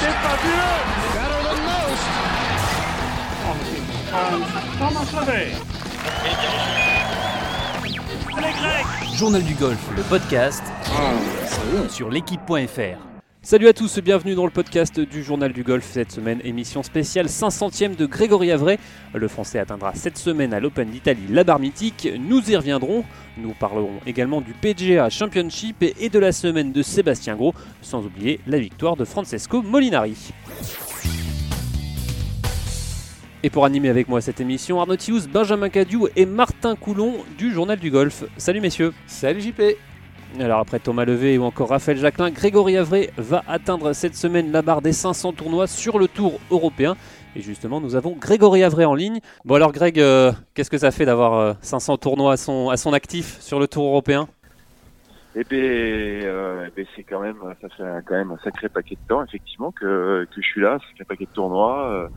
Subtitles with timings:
[0.00, 0.82] C'est fabuleux!
[9.14, 10.62] Journal du golf, le podcast
[11.88, 13.11] sur l'équipe.fr.
[13.44, 15.84] Salut à tous, bienvenue dans le podcast du Journal du Golf.
[15.84, 18.78] Cette semaine, émission spéciale 500e de Grégory Avray.
[19.12, 22.08] Le Français atteindra cette semaine à l'Open d'Italie la barre mythique.
[22.20, 23.04] Nous y reviendrons.
[23.36, 28.38] Nous parlerons également du PGA Championship et de la semaine de Sébastien Gros, sans oublier
[28.46, 30.32] la victoire de Francesco Molinari.
[33.42, 34.94] Et pour animer avec moi cette émission, Arnaud
[35.32, 38.22] Benjamin Cadieu et Martin Coulon du Journal du Golf.
[38.36, 38.94] Salut messieurs.
[39.08, 39.62] Salut JP.
[40.40, 44.62] Alors après Thomas Levé ou encore Raphaël Jacquelin, Grégory Avray va atteindre cette semaine la
[44.62, 46.96] barre des 500 tournois sur le tour européen.
[47.36, 49.20] Et justement, nous avons Grégory Avray en ligne.
[49.44, 53.40] Bon alors Greg, euh, qu'est-ce que ça fait d'avoir euh, 500 tournois à son, actif
[53.40, 54.26] sur le tour européen?
[55.34, 58.68] Eh bien, euh, eh ben, c'est quand même, ça fait un- quand même un sacré
[58.68, 60.78] paquet de temps, effectivement, que, que je suis là.
[60.96, 61.90] C'est un paquet de tournois.
[61.90, 62.08] euh,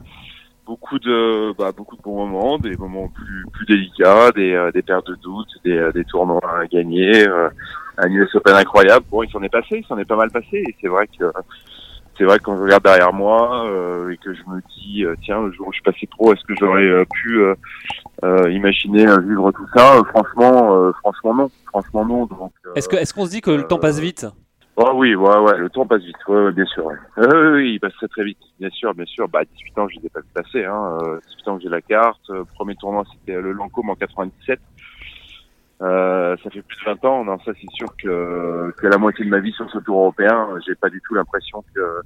[0.66, 5.16] beaucoup de, bah, beaucoup de bons moments, des moments plus, délicats, des, euh, paires de
[5.16, 7.49] doutes, des, euh, tournois à gagner, euh,
[7.97, 9.05] un US Open incroyable.
[9.09, 10.63] Bon, il s'en est passé, il s'en est pas mal passé.
[10.67, 11.31] Et c'est vrai que,
[12.17, 15.15] c'est vrai que quand je regarde derrière moi euh, et que je me dis, euh,
[15.23, 17.55] tiens, le jour où je suis passé pro, est-ce que j'aurais euh, pu euh,
[18.23, 20.02] euh, imaginer vivre tout ça?
[20.09, 22.25] Franchement, euh, franchement non, franchement non.
[22.25, 24.25] Donc, Est-ce que- est-ce qu'on se dit que le temps passe vite?
[24.77, 26.85] Oh oui, ouais, ouais, le temps passe vite, ouais, ouais, bien sûr.
[26.85, 26.95] Ouais.
[27.17, 29.30] Oui, il passe très très vite, bien sûr, bien sûr.
[29.30, 30.65] Bah, 18 ans, je les ai pas vu passer.
[30.65, 30.97] Hein.
[31.02, 32.30] euh, 18 ans que j'ai la carte.
[32.55, 34.59] Premier tournoi, c'était le Lancôme en 97.
[35.81, 37.25] Euh, ça fait plus de 20 ans.
[37.25, 40.47] Non, ça c'est sûr que, que la moitié de ma vie sur ce tour européen,
[40.65, 42.01] j'ai pas du tout l'impression que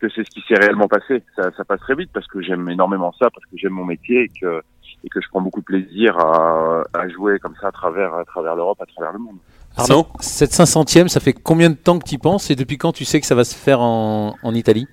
[0.00, 1.22] que c'est ce qui s'est réellement passé.
[1.36, 4.22] Ça, ça passe très vite parce que j'aime énormément ça, parce que j'aime mon métier
[4.22, 4.62] et que
[5.04, 8.24] et que je prends beaucoup de plaisir à, à jouer comme ça à travers à
[8.24, 9.36] travers l'Europe, à travers le monde.
[9.76, 12.92] Arnaud Cette 500e, ça fait combien de temps que tu y penses et depuis quand
[12.92, 14.86] tu sais que ça va se faire en, en Italie?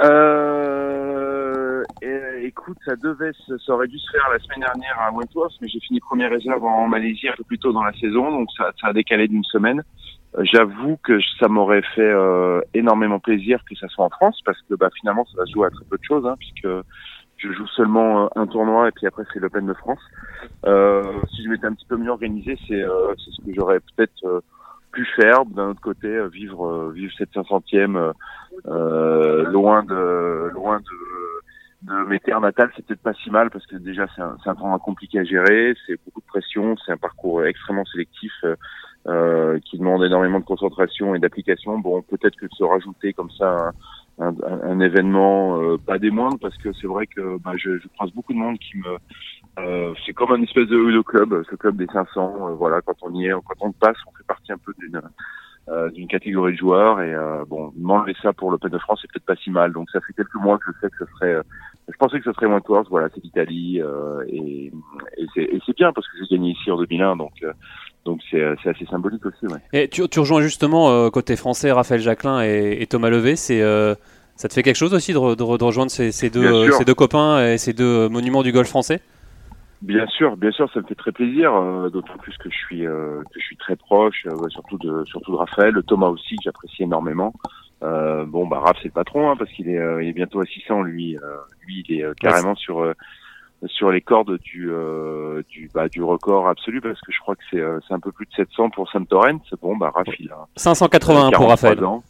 [0.00, 0.43] Euh,
[2.46, 5.80] écoute, ça devait, ça aurait dû se faire la semaine dernière à Wentworth, mais j'ai
[5.80, 8.88] fini première réserve en Malaisie un peu plus tôt dans la saison, donc ça, ça
[8.88, 9.82] a décalé d'une semaine.
[10.36, 14.60] Euh, J'avoue que ça m'aurait fait euh, énormément plaisir que ça soit en France, parce
[14.68, 16.68] que bah, finalement, ça va se jouer à très peu de choses, hein, puisque
[17.36, 20.00] je joue seulement euh, un tournoi et puis après c'est l'Open de France.
[20.66, 21.02] Euh,
[21.34, 24.40] si je m'étais un petit peu mieux organisé, c'est euh, ce que j'aurais peut-être euh,
[24.92, 25.44] pu faire.
[25.46, 28.12] D'un autre côté, vivre vivre cette 500e euh,
[28.66, 31.23] euh, loin de loin de,
[31.84, 34.54] de mes terres natales, c'est peut-être pas si mal parce que déjà c'est un, un
[34.54, 38.56] tournoi compliqué à gérer, c'est beaucoup de pression, c'est un parcours extrêmement sélectif euh,
[39.06, 41.78] euh, qui demande énormément de concentration et d'application.
[41.78, 43.70] Bon, peut-être que se rajouter comme ça
[44.18, 47.78] un, un, un événement euh, pas des moindres parce que c'est vrai que bah, je,
[47.78, 48.96] je croise beaucoup de monde qui me
[49.58, 52.48] euh, c'est comme un espèce de, de club, ce club des 500.
[52.48, 55.00] euh, voilà, quand on y est, quand on passe, on fait partie un peu d'une
[55.68, 59.10] euh, d'une catégorie de joueurs et euh, bon m'enlever ça pour l'Open de France c'est
[59.10, 61.36] peut-être pas si mal donc ça fait quelques mois que je sais que ce serait
[61.36, 61.42] euh,
[61.88, 64.72] je pensais que ce serait Wentworth voilà c'est l'Italie euh, et,
[65.36, 67.52] et c'est bien parce que j'ai gagné ici en 2001 donc euh,
[68.04, 69.58] donc c'est euh, c'est assez symbolique aussi ouais.
[69.72, 73.34] Et tu, tu rejoins justement euh, côté français Raphaël Jacquelin et, et Thomas Levé.
[73.36, 73.94] C'est euh,
[74.36, 76.44] ça te fait quelque chose aussi de, re- de re- de rejoindre ces, ces deux,
[76.44, 79.00] euh, ces deux copains et ces deux monuments du golf français?
[79.80, 82.86] Bien sûr, bien sûr, ça me fait très plaisir, euh, d'autant plus que je suis
[82.86, 86.42] euh, que je suis très proche, euh, surtout de surtout de Raphaël, Thomas aussi que
[86.44, 87.32] j'apprécie énormément.
[87.84, 90.40] Euh, bon, bah Raph c'est le patron hein, parce qu'il est euh, il est bientôt
[90.40, 91.36] à 600 lui, euh,
[91.66, 92.94] lui il est euh, carrément sur euh,
[93.66, 97.42] sur les cordes du euh, du bah, du record absolu parce que je crois que
[97.50, 99.38] c'est euh, c'est un peu plus de 700 pour Sam Torrent.
[99.60, 101.84] Bon, bah Raph il a 581 pour 43 Raphaël.
[101.84, 102.02] ans.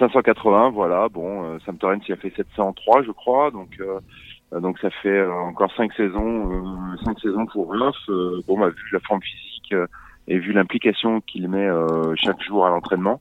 [0.00, 1.08] 580, voilà.
[1.08, 3.52] Bon, euh, Sam Torrent, il a fait 703, je crois.
[3.52, 3.78] Donc,
[4.60, 7.74] donc ça fait encore cinq saisons, euh, cinq saisons pour.
[7.74, 9.86] Euh, bon, bah, vu la forme physique euh,
[10.28, 13.20] et vu l'implication qu'il met euh, chaque jour à l'entraînement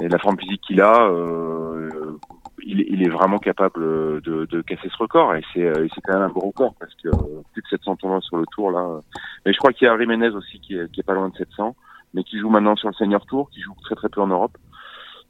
[0.00, 2.16] et la forme physique qu'il a, euh,
[2.64, 5.34] il, est- il est vraiment capable euh, de, de casser ce record.
[5.34, 8.20] Et c'est, euh, quand même un beau record parce que euh, plus de 700 tournois
[8.20, 9.00] sur le tour là.
[9.44, 11.36] Mais je crois qu'il y a Jiménez aussi qui est, qui est pas loin de
[11.36, 11.76] 700,
[12.14, 14.56] mais qui joue maintenant sur le Senior Tour, qui joue très très peu en Europe.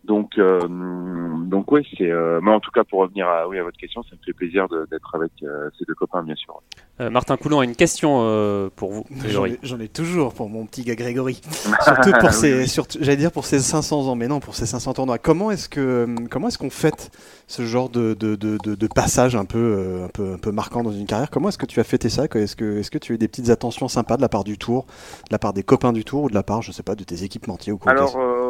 [0.04, 2.10] Donc, euh, donc oui, c'est.
[2.10, 4.32] Euh, mais en tout cas, pour revenir à, oui, à votre question, ça me fait
[4.32, 6.60] plaisir d'être avec euh, ces deux copains, bien sûr.
[7.00, 9.04] Euh, Martin Coulon a une question euh, pour vous.
[9.28, 11.40] J'en ai, toujours pour mon petit gars Grégory.
[11.84, 15.19] Surtout pour surtout- j'allais dire pour ses 500 ans, mais non, pour ses 500 tournois.
[15.19, 17.10] Comment est-ce que, comment est-ce qu'on fête
[17.46, 20.50] ce genre de, de, de, de- de passage un peu, euh, un peu, un peu
[20.52, 21.31] marquant dans une carrière?
[21.31, 22.25] Comment est-ce que tu as fêté ça?
[22.34, 24.58] Est-ce que, est-ce que tu as eu des petites attentions sympas de la part du
[24.58, 26.94] Tour, de la part des copains du Tour ou de la part, je sais pas,
[26.96, 27.93] de tes équipementiers ou quoi?
[27.93, 28.42] Alors, euh,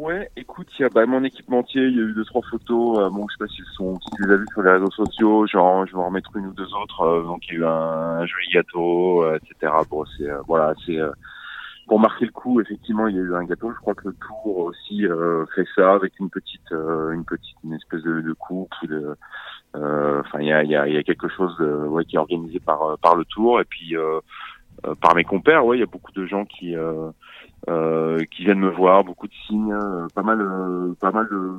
[0.00, 2.98] ouais, écoute, il y a bah, mon équipementier, il y a eu deux trois photos.
[3.00, 5.46] euh, bon, je sais pas s'ils sont, si les as vues sur les réseaux sociaux.
[5.46, 7.02] Genre, je vais en remettre une ou deux autres.
[7.02, 7.68] euh, donc, il y a eu un,
[8.20, 9.72] un joli gâteau, euh, etc.
[9.90, 10.98] Bon, c'est euh, voilà, c'est.
[10.98, 11.10] euh,
[11.86, 13.70] pour marquer le coup, effectivement, il y a eu un gâteau.
[13.72, 15.06] Je crois que le Tour aussi
[15.54, 18.74] fait ça avec une petite, une petite, une espèce de, de coupe
[19.74, 22.98] enfin, il y a, y, a, y a quelque chose ouais, qui est organisé par
[22.98, 23.96] par le Tour et puis
[25.00, 25.64] par mes compères.
[25.64, 26.74] Ouais, il y a beaucoup de gens qui
[27.68, 31.52] euh, qui viennent me voir, beaucoup de signes, euh, pas mal, euh, pas mal de,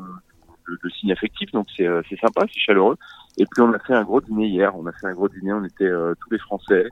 [0.83, 2.95] de, signes affectifs, donc c'est c'est sympa, c'est chaleureux.
[3.37, 4.75] Et puis on a fait un gros dîner hier.
[4.77, 5.53] On a fait un gros dîner.
[5.53, 6.87] On était tous les Français,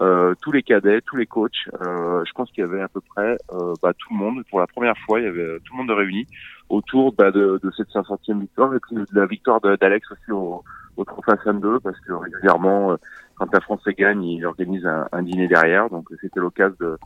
[0.00, 1.68] euh, tous les cadets, tous les coachs.
[1.84, 4.42] Euh, je pense qu'il y avait à peu près euh, bah, tout le monde.
[4.48, 6.26] Pour la première fois, il y avait tout le monde réuni
[6.70, 10.64] autour bah, de, de, cette 500e victoire et puis de la victoire d'Alex aussi au,
[10.96, 12.96] au Trophée 2 parce que régulièrement,
[13.36, 15.90] quand la France gagne, il organise un, un dîner derrière.
[15.90, 16.96] Donc c'était l'occasion de euh,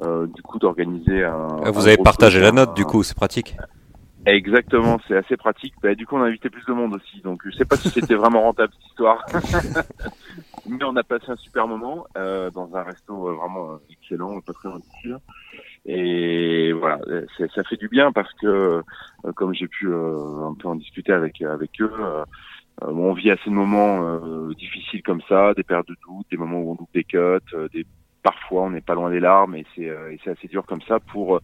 [0.00, 1.48] du coup d'organiser un.
[1.64, 3.56] Ah, vous avez partagé la note, du coup, c'est pratique.
[4.26, 5.74] Exactement, c'est assez pratique.
[5.82, 7.90] Bah, du coup, on a invité plus de monde aussi, donc je sais pas si
[7.90, 9.24] c'était vraiment rentable cette histoire,
[10.66, 14.54] mais on a passé un super moment euh, dans un resto euh, vraiment excellent, pas
[14.54, 14.78] très loin
[15.84, 17.00] Et voilà,
[17.54, 18.82] ça fait du bien parce que,
[19.34, 21.92] comme j'ai pu un peu en discuter avec avec eux,
[22.80, 24.18] on vit assez de moments
[24.54, 27.84] difficiles comme ça, des périodes de doute, des moments où on loupe des cuts, des
[28.24, 31.38] parfois on n'est pas loin des larmes et c'est euh, assez dur comme ça pour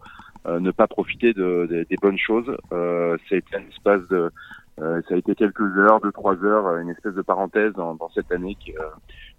[0.47, 2.51] euh, ne pas profiter de, des bonnes choses.
[2.73, 4.33] Euh, ça a été un espace de
[4.79, 8.33] ça a été quelques heures, deux trois heures, une espèce de parenthèse dans, dans cette
[8.33, 8.73] année qui,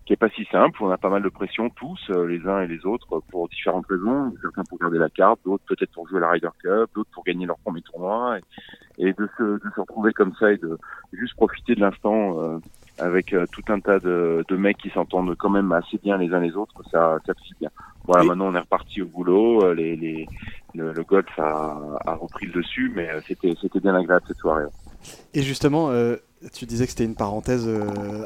[0.06, 0.84] qui est pas si simple.
[0.84, 4.32] On a pas mal de pression tous, les uns et les autres, pour différentes raisons.
[4.40, 7.48] Certains pour garder la carte, d'autres peut-être pour jouer la Ryder Cup, d'autres pour gagner
[7.48, 8.38] leur premier tournoi.
[9.00, 10.78] Et, et de, se, de se retrouver comme ça et de
[11.12, 12.60] juste profiter de l'instant
[13.02, 16.32] avec euh, tout un tas de, de mecs qui s'entendent quand même assez bien les
[16.34, 17.70] uns les autres, ça, ça bien.
[18.06, 20.28] Voilà, maintenant on est reparti au boulot, euh, les, les,
[20.76, 24.66] le, golf a, a, repris le dessus, mais euh, c'était, c'était bien agréable cette soirée.
[25.34, 25.90] Et justement,
[26.54, 27.68] tu disais que c'était une parenthèse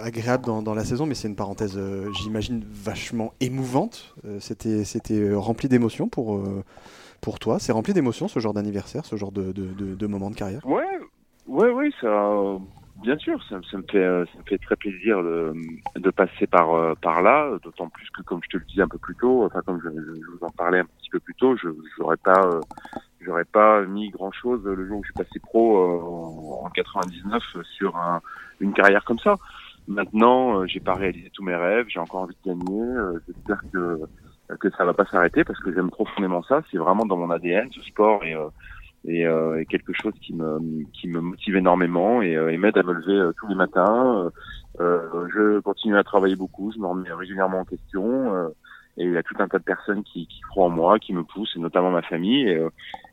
[0.01, 1.79] agréable dans, dans, la saison, mais c'est une parenthèse,
[2.21, 4.13] j'imagine, vachement émouvante.
[4.41, 6.43] c'était, c'était rempli d'émotions pour,
[7.21, 7.59] pour toi.
[7.59, 10.67] C'est rempli d'émotions ce genre d'anniversaire, ce genre de, de, de, de moment de carrière?
[10.67, 10.83] Ouais,
[11.47, 12.57] ouais, ouais, ça
[13.05, 15.53] Bien sûr, ça, ça, me fait euh, ça me fait très plaisir de,
[15.95, 18.87] de passer par euh, par là, d'autant plus que comme je te le disais un
[18.87, 21.55] peu plus tôt, enfin comme je, je vous en parlais un petit peu plus tôt,
[21.55, 21.67] je
[21.99, 26.69] j'aurais pas euh, pas mis grand chose le jour où je suis passé pro en
[26.71, 27.43] 99
[27.77, 28.21] sur un,
[28.59, 29.35] une carrière comme ça.
[29.87, 33.19] Maintenant, j'ai pas réalisé tous mes rêves, j'ai encore envie de gagner.
[33.27, 33.99] J'espère que
[34.59, 36.63] que ça va pas s'arrêter parce que j'aime profondément ça.
[36.71, 38.35] C'est vraiment dans mon ADN ce sport et
[39.07, 40.59] et, euh, et, quelque chose qui me
[40.93, 44.31] qui me motive énormément et, euh, et m'aide à me lever euh, tous les matins.
[44.79, 48.49] Euh, je continue à travailler beaucoup, je me remets régulièrement en question.
[48.97, 51.13] et il y a tout un tas de personnes qui, qui croient en moi, qui
[51.13, 52.47] me poussent, et notamment ma famille.
[52.47, 52.61] Et,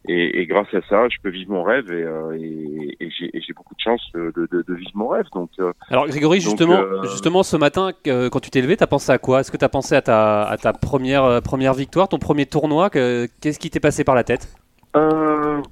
[0.08, 3.80] et, et grâce à ça, je peux vivre mon rêve et, et j'ai beaucoup de
[3.80, 5.26] chance de, de, de, vivre mon rêve.
[5.32, 5.50] Donc,
[5.88, 9.40] Alors Grégory, justement, justement ce matin, quand tu t'es levé, tu as pensé à quoi?
[9.40, 12.90] Est-ce que tu as pensé à ta, à ta première, première victoire, ton premier tournoi?
[12.90, 14.62] Qu'est-ce qui t'est passé par la tête?
[14.96, 15.62] Euh,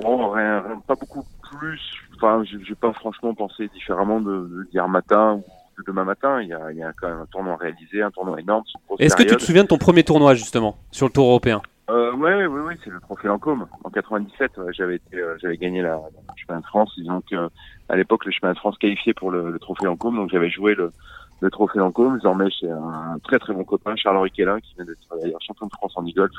[0.00, 1.80] bon, rien, pas beaucoup plus.
[2.16, 6.40] Enfin, j'ai pas franchement pensé différemment de, de d'hier matin ou de demain matin.
[6.42, 8.64] Il y, a, il y a quand même un tournoi réalisé, un tournoi énorme.
[8.98, 11.60] Est-ce que tu te souviens de ton premier tournoi justement sur le Tour européen?
[11.90, 13.66] Euh, ouais, oui, oui, c'est le trophée Lancôme.
[13.82, 16.92] En 97, j'avais été, euh, j'avais gagné la, le chemin de France.
[16.96, 17.48] Disons que
[17.88, 20.74] à l'époque, le chemin de France qualifié pour le, le trophée Lancôme, donc j'avais joué
[20.74, 20.92] le,
[21.40, 22.16] le trophée Lancôme.
[22.16, 25.72] Désormais, chez un très très bon copain, Charles Riquelin, qui vient d'être d'ailleurs champion de
[25.72, 26.32] France en e-golf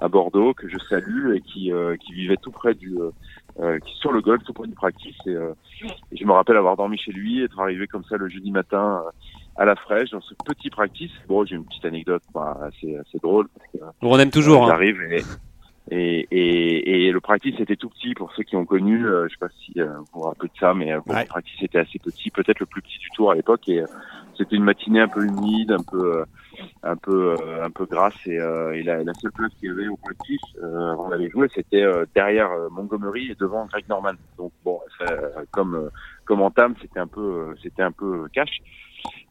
[0.00, 3.10] à, Bordeaux, que je salue et qui, euh, qui vivait tout près du, euh,
[3.60, 5.16] euh, qui sur le golf, tout près du practice.
[5.26, 8.50] Et, et, je me rappelle avoir dormi chez lui, être arrivé comme ça le jeudi
[8.50, 9.02] matin
[9.56, 11.10] à la fraîche dans ce petit practice.
[11.28, 13.48] Bon, j'ai une petite anecdote bah, assez, assez drôle.
[13.48, 14.64] Parce que, on aime toujours.
[14.64, 14.68] Hein.
[14.68, 15.22] J'arrive et
[15.90, 19.06] et, et, et, le practice était tout petit pour ceux qui ont connu.
[19.06, 21.62] Euh, je sais pas si euh, vous vous rappelez de ça, mais euh, le practice
[21.62, 23.68] était assez petit, peut-être le plus petit du tour à l'époque.
[23.68, 23.82] Et
[24.38, 26.24] c'était une matinée un peu humide, un peu,
[26.82, 28.14] un peu, un peu grasse.
[28.26, 31.84] Et, et la, la, seule place qu'il y avait au practice avant d'aller jouer, c'était
[32.14, 34.14] derrière Montgomery et devant Greg Norman.
[34.38, 35.06] Donc bon, ça,
[35.50, 35.90] comme
[36.24, 38.60] comme entame, c'était un peu, c'était un peu cash.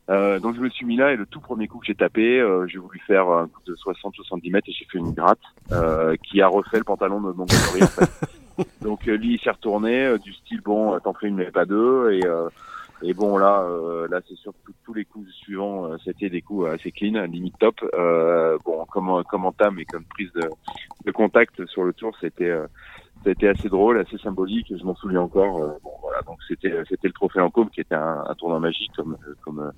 [0.10, 2.40] Euh, donc je me suis mis là et le tout premier coup que j'ai tapé,
[2.40, 5.40] euh, j'ai voulu faire un coup de 60-70 mètres et j'ai fait une gratte
[5.74, 8.64] euh, qui a refait le pantalon de mon en fait.
[8.82, 11.66] Donc euh, lui il s'est retourné euh, du style bon t'en fais une mais pas
[11.66, 12.22] deux et
[13.04, 13.66] et bon là
[14.10, 17.76] là c'est sûr que tous les coups suivants c'était des coups assez clean, limite top.
[18.66, 20.50] bon comme comme entame et comme prise de,
[21.06, 22.54] de contact sur le tour c'était
[23.24, 24.68] ça a été assez drôle, assez symbolique.
[24.70, 25.62] Je m'en souviens encore.
[25.62, 28.92] Euh, bon, voilà, donc c'était c'était le trophée en qui était un, un, tournoi magique
[28.96, 29.72] comme comme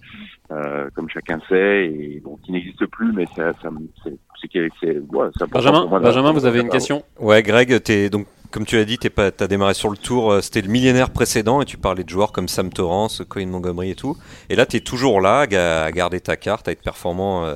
[0.51, 3.69] euh, comme chacun sait et bon qui n'existe plus, mais ça, ça
[4.03, 4.17] c'est
[4.81, 7.03] c'est ouais, Benjamin, Benjamin, vous avez une question?
[7.19, 10.41] Ouais, Greg, es donc comme tu l'as dit, tu as démarré sur le tour, euh,
[10.41, 13.95] c'était le millénaire précédent, et tu parlais de joueurs comme Sam Torrance, Colin Montgomery et
[13.95, 14.17] tout.
[14.49, 17.55] Et là, tu es toujours là, à garder ta carte, à être performant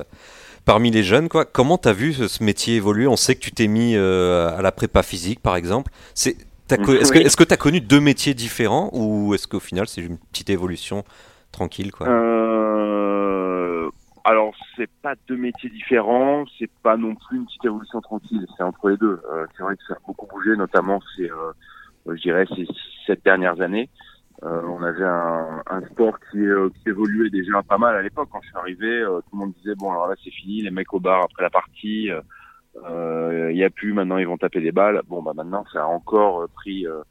[0.64, 1.44] parmi les jeunes, quoi.
[1.44, 3.06] Comment t'as vu ce, ce métier évoluer?
[3.06, 5.92] On sait que tu t'es mis euh, à la prépa physique, par exemple.
[6.14, 6.36] C'est,
[6.70, 10.48] est-ce que que t'as connu deux métiers différents ou est-ce qu'au final c'est une petite
[10.48, 11.04] évolution
[11.52, 12.08] tranquille, quoi?
[12.08, 13.33] Euh,
[14.76, 18.90] c'est pas deux métiers différents, c'est pas non plus une petite évolution tranquille, c'est entre
[18.90, 19.20] les deux.
[19.30, 21.52] Euh, c'est vrai que ça a beaucoup bougé, notamment ces, euh,
[22.06, 22.66] je dirais, ces
[23.06, 23.88] sept dernières années.
[24.42, 28.28] Euh, on avait un, sport qui, euh, qui évoluait déjà pas mal à l'époque.
[28.32, 30.70] Quand je suis arrivé, euh, tout le monde disait bon alors là c'est fini, les
[30.70, 32.20] mecs au bar après la partie, euh,
[32.84, 35.00] euh, il y a plus, maintenant ils vont taper des balles.
[35.06, 37.02] Bon bah maintenant ça a encore euh, pris euh, euh,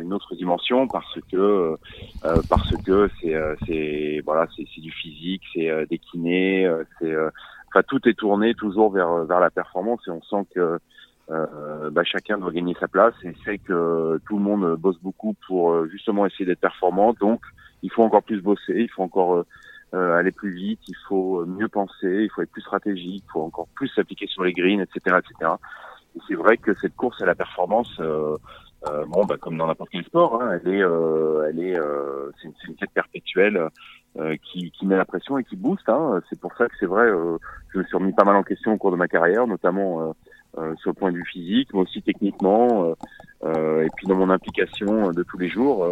[0.00, 1.76] une autre dimension parce que euh,
[2.24, 6.66] euh, parce que c'est euh, c'est voilà c'est c'est du physique, c'est euh, des kinés,
[6.66, 7.30] euh, c'est euh,
[7.68, 10.78] enfin tout est tourné toujours vers vers la performance et on sent que
[11.30, 15.34] euh, bah, chacun doit gagner sa place et c'est que tout le monde bosse beaucoup
[15.46, 17.14] pour euh, justement essayer d'être performant.
[17.14, 17.40] Donc
[17.82, 19.46] il faut encore plus bosser, il faut encore euh,
[19.94, 23.42] euh, aller plus vite, il faut mieux penser, il faut être plus stratégique, il faut
[23.42, 25.52] encore plus s'appliquer sur les greens, etc., etc.
[26.16, 28.00] Et c'est vrai que cette course à la performance,
[28.88, 32.30] euh, bon, bah, comme dans n'importe quel sport, hein, elle est, euh, elle est, euh,
[32.40, 33.68] c'est une, une quête perpétuelle
[34.18, 35.88] euh, qui, qui met la pression et qui booste.
[35.88, 36.20] Hein.
[36.28, 37.38] C'est pour ça que c'est vrai, euh,
[37.72, 40.14] je me suis remis pas mal en question au cours de ma carrière, notamment
[40.58, 42.94] euh, sur le point de vue physique, mais aussi techniquement,
[43.44, 45.86] et puis dans mon implication de tous les jours.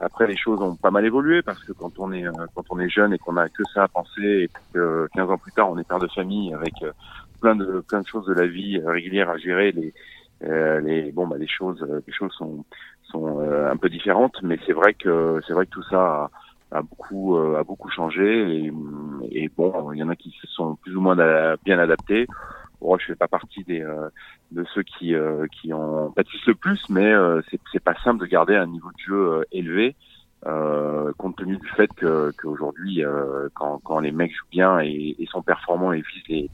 [0.00, 2.88] Après, les choses ont pas mal évolué parce que quand on est quand on est
[2.88, 5.76] jeune et qu'on a que ça à penser, et que 15 ans plus tard, on
[5.76, 6.72] est père de famille avec
[7.42, 9.92] plein de plein de choses de la vie régulière à gérer, les
[10.40, 12.64] les bon bah les choses euh, les choses sont
[13.02, 16.30] sont euh, un peu différentes, mais c'est vrai que c'est vrai que tout ça
[16.70, 18.72] a, a beaucoup euh, a beaucoup changé et,
[19.32, 21.16] et bon il y en a qui se sont plus ou moins
[21.64, 22.26] bien adaptés.
[22.80, 24.08] Bon, je fais pas partie des euh,
[24.52, 28.20] de ceux qui euh, qui en pâtissent le plus, mais euh, c'est c'est pas simple
[28.20, 29.96] de garder un niveau de jeu euh, élevé.
[30.46, 35.16] Euh, compte tenu du fait que qu'aujourd'hui, euh, quand, quand les mecs jouent bien et,
[35.18, 36.50] et sont performants et visent les,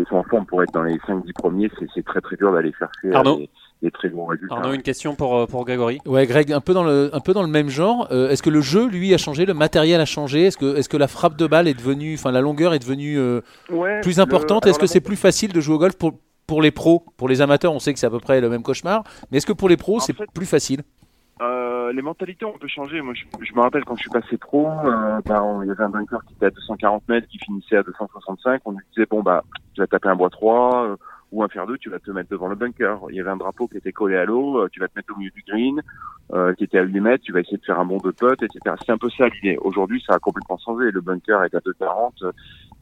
[0.00, 2.72] et sont en forme pour être dans les 5-10 premiers, c'est très très dur d'aller
[2.78, 3.50] chercher euh, Arnaud des,
[3.82, 4.56] des très bons résultats.
[4.56, 5.98] Arnaud, une question pour, euh, pour Grégory.
[6.06, 8.08] Ouais, Greg, un peu dans le, un peu dans le même genre.
[8.10, 10.44] Euh, est-ce que le jeu, lui, a changé Le matériel a changé?
[10.46, 13.18] Est-ce que, est-ce que la frappe de balle est devenue, enfin la longueur est devenue
[13.18, 13.40] euh,
[13.70, 14.66] Ouais, plus importante?
[14.66, 16.12] Est-ce que c'est plus facile de jouer au golf pour,
[16.46, 17.04] pour les pros?
[17.16, 19.04] Pour les amateurs, on sait que c'est à peu près le même cauchemar.
[19.30, 20.82] Mais est-ce que pour les pros, c'est plus facile?
[21.42, 23.00] Euh, les mentalités ont un peu changé.
[23.00, 25.70] Moi, je, je me rappelle quand je suis passé pro, euh, bah, on- il y
[25.70, 28.62] avait un bunker qui était à 240 mètres, qui finissait à 265.
[28.64, 29.44] On lui disait bon bah,
[29.74, 30.96] tu vas taper un bois 3 euh,
[31.32, 33.00] ou un fer 2, tu vas te mettre devant le bunker.
[33.10, 35.12] Il y avait un drapeau qui était collé à l'eau, euh, tu vas te mettre
[35.14, 35.80] au milieu du green,
[36.32, 38.42] euh, qui était à 8 mètres, tu vas essayer de faire un bond de putt,
[38.42, 38.76] etc.
[38.84, 39.56] C'est un peu ça l'idée.
[39.60, 40.90] Aujourd'hui, ça a complètement changé.
[40.90, 42.32] Le bunker est à 240, euh,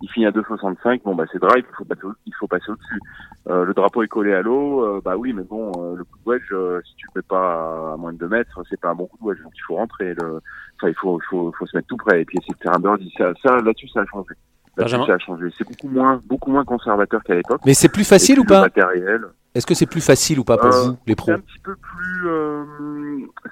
[0.02, 1.02] il finit à 265.
[1.02, 3.00] Bon bah, c'est drive, il faut passer, il faut passer au-dessus.
[3.48, 6.18] Euh, le drapeau est collé à l'eau, euh, bah oui, mais bon, euh, le coup
[6.18, 8.94] de wedge, si tu le fais pas à moins de 2 mètres, c'est pas un
[8.94, 10.14] bon coup de wedge, donc il faut rentrer.
[10.14, 10.40] Le...
[10.76, 12.80] Enfin, il faut, faut, faut se mettre tout près et puis essayer de faire un
[12.80, 13.12] birdie.
[13.16, 14.34] Ça, ça là-dessus, ça a changé.
[14.82, 15.46] Benjamin ça a changé.
[15.56, 17.60] C'est beaucoup moins, beaucoup moins conservateur qu'à l'époque.
[17.66, 18.66] Mais c'est plus facile ou pas.
[19.54, 21.58] Est-ce que c'est plus facile ou pas pour Euh, vous, les C'est pros un petit
[21.58, 22.28] peu plus.
[22.28, 22.64] Euh,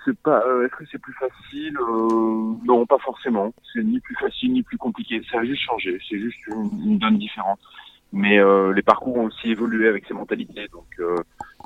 [0.04, 0.42] c'est pas.
[0.46, 3.52] euh, Est-ce que c'est plus facile euh, Non, pas forcément.
[3.72, 5.20] C'est ni plus facile ni plus compliqué.
[5.32, 5.98] Ça a juste changé.
[6.08, 7.58] C'est juste une, une donne différente.
[8.12, 10.68] Mais euh, les parcours ont aussi évolué avec ces mentalités.
[10.72, 11.16] Donc euh,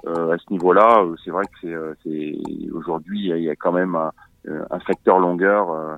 [0.06, 2.08] euh, à ce niveau-là, c'est vrai que c'est.
[2.10, 4.10] c'est Aujourd'hui, il y a- il y, a quand même un,
[4.70, 5.96] un facteur longueur euh,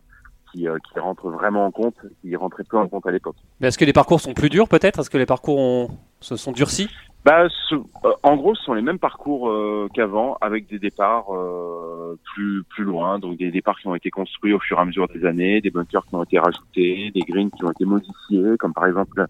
[0.52, 3.36] qui, euh, qui rentre vraiment en compte, qui rentrait peu en compte à l'époque.
[3.60, 5.00] Mais Est-ce que les parcours sont plus durs peut-être?
[5.00, 5.88] Est-ce que les parcours ont-
[6.20, 6.88] se sont durcis?
[7.24, 11.32] Bah, ce- euh, en gros, ce sont les mêmes parcours euh, qu'avant, avec des départs
[11.32, 14.84] euh, plus plus loin, donc des départs qui ont été construits au fur et à
[14.84, 18.56] mesure des années, des bunkers qui ont été rajoutés, des greens qui ont été modifiés,
[18.58, 19.24] comme par exemple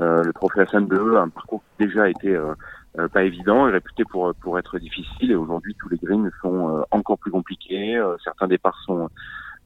[0.00, 2.54] le Trophée Hassan 2, un parcours qui déjà été euh,
[3.14, 5.30] pas évident et réputé pour pour être difficile.
[5.32, 7.98] Et aujourd'hui, tous les greens sont encore plus compliqués.
[8.22, 9.08] Certains départs sont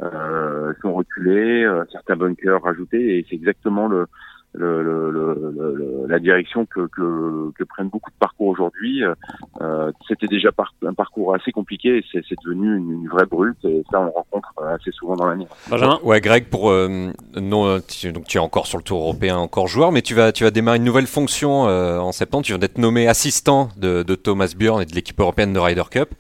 [0.03, 4.07] euh, sont reculés, euh, certains bunkers rajoutés, et c'est exactement le
[4.55, 5.35] le, le, le,
[5.75, 9.03] le- la direction que, que, que prennent beaucoup de parcours aujourd'hui.
[9.63, 13.25] Euh, C'était déjà par- un parcours assez compliqué et c'est c'est devenu une, une vraie
[13.25, 15.47] brute et ça on rencontre assez souvent dans l'année.
[15.71, 18.99] Benjamin Ouais, Greg, pour euh, non, euh, tu, donc tu es encore sur le Tour
[19.01, 22.45] européen, encore joueur, mais tu vas tu vas démarrer une nouvelle fonction euh, en septembre.
[22.45, 25.85] Tu viens d'être nommé assistant de, de Thomas Bjorn et de l'équipe européenne de Ryder
[25.91, 26.11] Cup.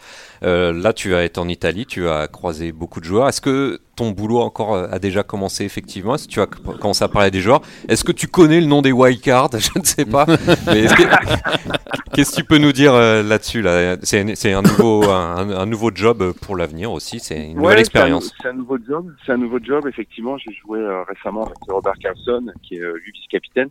[0.43, 3.29] Euh, là, tu vas être en Italie, tu vas croiser beaucoup de joueurs.
[3.29, 6.17] Est-ce que ton boulot encore euh, a déjà commencé effectivement?
[6.17, 7.61] Est-ce que tu vas commencer à parler des joueurs?
[7.89, 9.51] Est-ce que tu connais le nom des wildcards?
[9.59, 10.27] Je ne sais pas.
[10.67, 11.03] mais est-ce que-
[12.15, 13.97] qu'est-ce que tu peux nous dire euh, là-dessus là?
[14.03, 17.21] C'est c'est un nouveau un, un nouveau job pour l'avenir aussi.
[17.21, 18.33] C'est une nouvelle expérience.
[18.43, 19.13] C'est un, nouveau job.
[19.25, 19.87] C'est un nouveau job.
[19.87, 23.69] Effectivement, j'ai joué euh, récemment avec Robert Carlson, qui est lui vice-capitaine.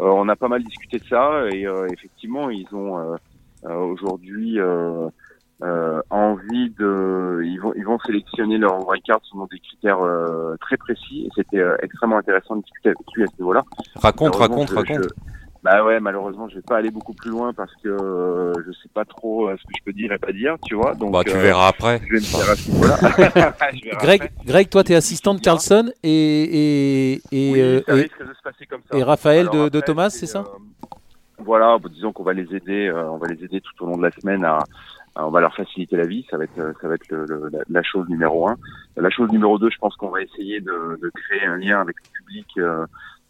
[0.00, 3.16] Euh, on a pas mal discuté de ça et euh, effectivement, ils ont
[3.64, 5.08] aujourd'hui euh,
[5.62, 10.00] euh, envie de, ils vont, ils vont sélectionner leur wildcard selon des critères
[10.60, 13.62] très précis et c'était extrêmement intéressant de discuter avec lui à ce niveau-là.
[13.96, 15.08] Raconte, raconte, raconte.
[15.64, 18.88] Bah ouais, malheureusement, je vais pas aller beaucoup plus loin parce que euh, je sais
[18.94, 20.94] pas trop euh, ce que je peux dire et pas dire, tu vois.
[20.94, 22.00] Donc, bah, tu euh, verras après.
[22.06, 23.54] Je vais me faire à ce niveau-là.
[24.00, 28.08] Greg, Greg, toi, tu es assistant de Carlson et et et, oui,
[28.92, 30.44] et, et, Raphaël de, de, Thomas, c'est ça
[31.38, 34.12] Voilà, disons qu'on va les aider, on va les aider tout au long de la
[34.12, 34.60] semaine à,
[35.18, 37.82] on va leur faciliter la vie, ça va être, ça va être le, la, la,
[37.82, 38.56] chose numéro un.
[38.96, 41.96] La chose numéro deux, je pense qu'on va essayer de, de, créer un lien avec
[41.96, 42.86] le public euh,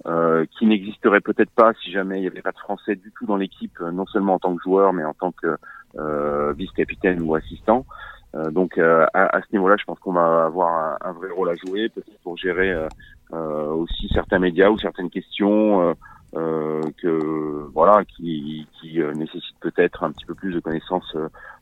[0.07, 3.27] euh, qui n'existerait peut-être pas si jamais il n'y avait pas de Français du tout
[3.27, 5.57] dans l'équipe, euh, non seulement en tant que joueur, mais en tant que
[5.99, 7.85] euh, vice-capitaine ou assistant.
[8.37, 11.55] Euh, donc à, à, ce niveau-là, je pense qu'on va avoir un, vrai rôle à
[11.57, 12.75] jouer, peut-être pour gérer
[13.33, 15.95] aussi certains médias ou certaines questions
[16.33, 21.17] que voilà qui, qui nécessitent peut-être un petit peu plus de connaissances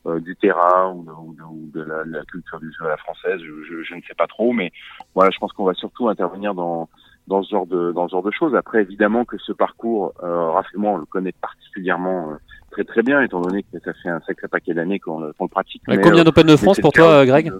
[0.06, 3.40] du terrain ou de, ou de, la, la, culture du jeu à la française.
[3.40, 4.72] Je, je, je, ne sais pas trop, mais
[5.14, 6.88] voilà, je pense qu'on va surtout intervenir dans
[7.26, 8.54] dans ce genre de dans ce genre de choses.
[8.54, 12.34] Après, évidemment que ce parcours, euh, Raphaël, on le connaît particulièrement euh,
[12.70, 15.82] très très bien, étant donné que ça fait un sacré paquet d'années qu'on le pratique.
[15.88, 17.52] Mais combien d'Open de France pour toi, Greg?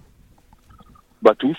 [1.23, 1.57] Bah tous,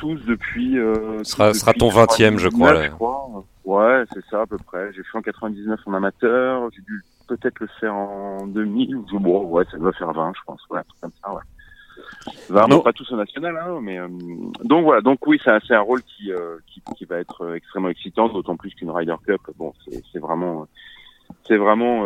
[0.00, 0.78] tous depuis.
[0.78, 2.82] Euh, ce sera, sera ton 20 je crois.
[2.82, 3.44] Je crois.
[3.64, 4.92] Ouais, c'est ça à peu près.
[4.92, 6.70] J'ai fait en 99 en amateur.
[6.74, 8.96] J'ai dû peut-être le faire en 2000.
[9.12, 10.60] Bon, ouais, ça doit faire 20, je pense.
[10.70, 11.42] Ouais, comme ça, ouais.
[12.48, 14.08] Vraiment pas tous au national, hein, mais euh,
[14.64, 15.00] donc voilà.
[15.00, 18.56] Donc oui, c'est un, rôle qui, euh, qui, qui va être euh, extrêmement excitant, d'autant
[18.56, 20.66] plus qu'une Ryder Cup, bon, c'est vraiment,
[21.46, 22.02] c'est vraiment,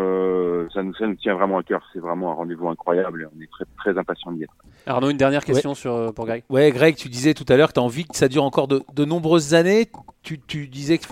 [0.72, 1.82] ça nous ça nous tient vraiment à cœur.
[1.92, 4.54] C'est vraiment un rendez-vous incroyable et on est très très impatient d'y être.
[4.86, 6.44] Arnaud, une dernière question sur pour Greg.
[6.50, 8.68] Ouais, Greg, tu disais tout à l'heure que tu as envie que ça dure encore
[8.68, 9.88] de, de nombreuses années.
[10.22, 11.04] Tu, tu disais que,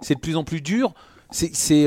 [0.00, 0.92] c'est de plus en plus dur.
[1.30, 1.86] C'est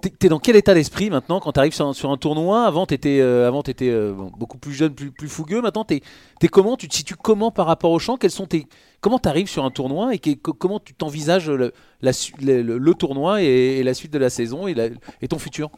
[0.00, 2.64] T'es dans quel état d'esprit maintenant quand tu arrives sur un, tournoi?
[2.64, 5.60] Avant, tu étais, euh, avant, étais euh, beaucoup plus jeune, plus, fougueux.
[5.60, 6.76] Maintenant, tu es, comment?
[6.76, 8.66] Tu te situes comment par rapport au champ Quels sont tes,
[9.00, 14.12] Comment tu arrives sur un tournoi et comment tu t'envisages le, tournoi et, la suite
[14.12, 14.74] de la saison et,
[15.20, 15.70] et ton futur?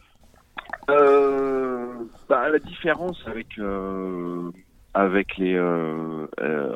[0.89, 1.93] Euh,
[2.29, 3.59] bah, La différence avec,
[4.93, 5.57] avec, les,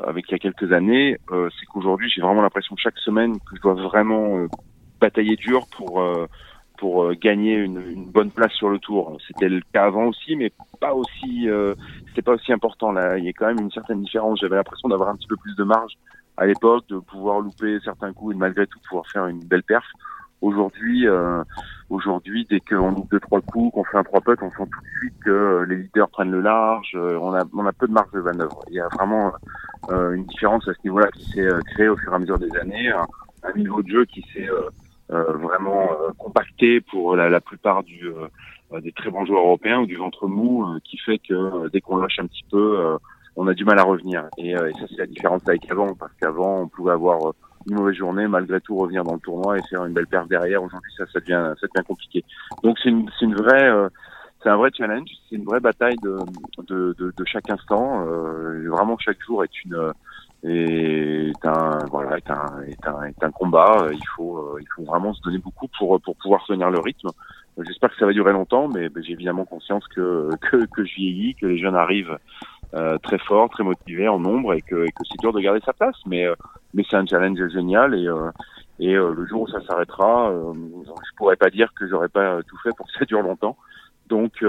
[0.06, 3.62] avec il y a quelques années, c'est qu'aujourd'hui, j'ai vraiment l'impression chaque semaine que je
[3.62, 4.46] dois vraiment
[5.00, 6.02] batailler dur pour
[6.78, 9.18] pour euh, gagner une, une, bonne place sur le tour.
[9.26, 11.74] C'était le cas avant aussi, mais pas aussi, euh,
[12.08, 12.92] c'était pas aussi important.
[12.92, 14.40] Là, il y a quand même une certaine différence.
[14.40, 15.92] J'avais l'impression d'avoir un petit peu plus de marge
[16.36, 19.84] à l'époque, de pouvoir louper certains coups et malgré tout pouvoir faire une belle perf.
[20.40, 21.42] Aujourd'hui, euh,
[21.90, 24.80] aujourd'hui, dès qu'on loupe deux trois coups, qu'on fait un trois putt, on sent tout
[24.80, 26.96] de suite que les leaders prennent le large.
[26.96, 28.60] on a, on a peu de marge de manœuvre.
[28.68, 29.32] Il y a vraiment
[29.90, 32.88] une différence à ce niveau-là qui s'est créée au fur et à mesure des années,
[32.90, 33.06] un,
[33.42, 34.68] un niveau de jeu qui s'est euh,
[35.08, 39.86] vraiment euh, compacté pour la, la plupart du, euh, des très bons joueurs européens ou
[39.86, 42.96] du ventre mou qui fait que dès qu'on lâche un petit peu,
[43.36, 44.24] on a du mal à revenir.
[44.36, 47.32] Et, et ça, c'est la différence avec avant, parce qu'avant, on pouvait avoir
[47.68, 50.62] une mauvaise journée, malgré tout revenir dans le tournoi et faire une belle perte derrière.
[50.62, 52.24] Aujourd'hui, ça, ça devient, ça devient compliqué.
[52.62, 53.70] Donc, c'est une, c'est une vraie,
[54.42, 56.18] c'est un vrai challenge, c'est une vraie bataille de,
[56.68, 58.06] de, de, de chaque instant.
[58.06, 59.92] Euh, vraiment, chaque jour est une,
[60.44, 63.88] est un voilà est un est un, est un combat.
[63.92, 67.10] Il faut euh, il faut vraiment se donner beaucoup pour pour pouvoir tenir le rythme.
[67.66, 71.34] J'espère que ça va durer longtemps, mais j'ai évidemment conscience que, que que je vieillis,
[71.34, 72.16] que les jeunes arrivent
[72.74, 75.60] euh, très forts, très motivés en nombre et que, et que c'est dur de garder
[75.64, 75.96] sa place.
[76.06, 76.34] Mais euh,
[76.74, 78.30] mais c'est un challenge génial et euh,
[78.78, 82.70] et le jour où ça s'arrêtera, je pourrais pas dire que j'aurais pas tout fait
[82.76, 83.56] pour que ça dure longtemps.
[84.08, 84.44] Donc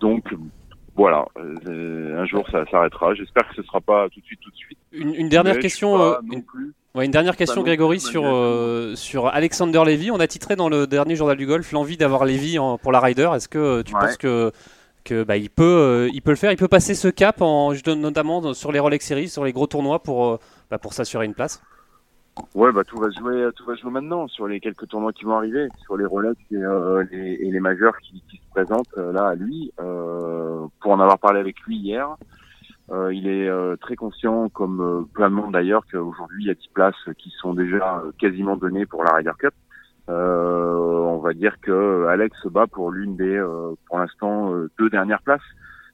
[0.00, 0.34] donc
[1.00, 3.14] voilà, euh, un jour ça s'arrêtera.
[3.14, 4.78] J'espère que ce sera pas tout de suite, tout de suite.
[4.92, 5.98] Une, dernière question.
[5.98, 6.16] Euh,
[7.00, 10.10] une, dernière question, Grégory, sur, euh, sur Alexander Levy.
[10.10, 13.30] On a titré dans le dernier journal du golf l'envie d'avoir Levy pour la Ryder.
[13.34, 14.52] Est-ce que tu penses que,
[15.02, 16.52] que bah, il, peut, il peut le faire?
[16.52, 20.02] Il peut passer ce cap, en, notamment sur les Rolex Series, sur les gros tournois,
[20.02, 20.38] pour,
[20.70, 21.62] bah, pour s'assurer une place?
[22.54, 25.36] Ouais, bah tout va jouer, tout va jouer maintenant sur les quelques tournois qui vont
[25.36, 29.12] arriver, sur les Rolex et, euh, les, et les majeurs qui, qui se présentent euh,
[29.12, 29.72] là à lui.
[29.80, 32.16] Euh, pour en avoir parlé avec lui hier,
[32.90, 36.54] euh, il est euh, très conscient, comme plein de monde d'ailleurs, qu'aujourd'hui il y a
[36.54, 39.54] 10 places qui sont déjà quasiment données pour la Ryder Cup.
[40.08, 43.40] on va dire que Alex se bat pour l'une des,
[43.86, 45.40] pour l'instant, deux dernières places.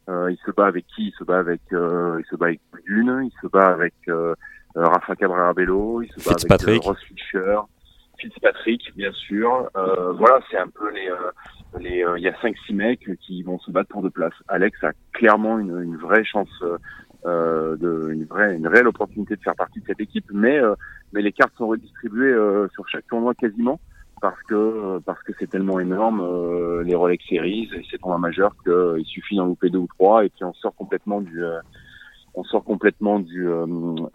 [0.09, 1.09] il se bat avec qui?
[1.09, 4.35] Il se bat avec, il se bat avec Dune, il se bat avec euh,
[4.85, 7.59] Rafa Cabrera Bello, il se bat avec euh, Ross Fischer,
[8.19, 9.71] Fitzpatrick, bien sûr.
[9.77, 11.11] Euh, voilà, c'est un peu les,
[11.81, 14.35] les, il y a cinq six mecs qui vont se battre pour deux places.
[14.49, 16.51] Alex a clairement une, une vraie chance,
[17.25, 20.61] euh, de, une vraie, une réelle opportunité de faire partie de cette équipe, mais
[21.13, 22.37] mais les cartes sont redistribuées
[22.75, 23.81] sur chaque tournoi quasiment
[24.21, 29.05] parce que parce que c'est tellement énorme les Rolex Series et ces tournois majeurs qu'il
[29.07, 31.43] suffit d'en louper deux ou trois et puis on sort complètement du
[32.39, 33.65] on sort complètement du euh,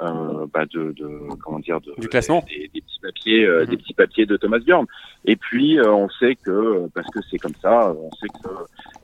[0.01, 2.43] euh, bah de, de, comment dire de, du classement.
[2.47, 4.85] des, des petits papiers euh, des petits papiers de Thomas Bjorn
[5.25, 8.49] et puis euh, on sait que parce que c'est comme ça on sait que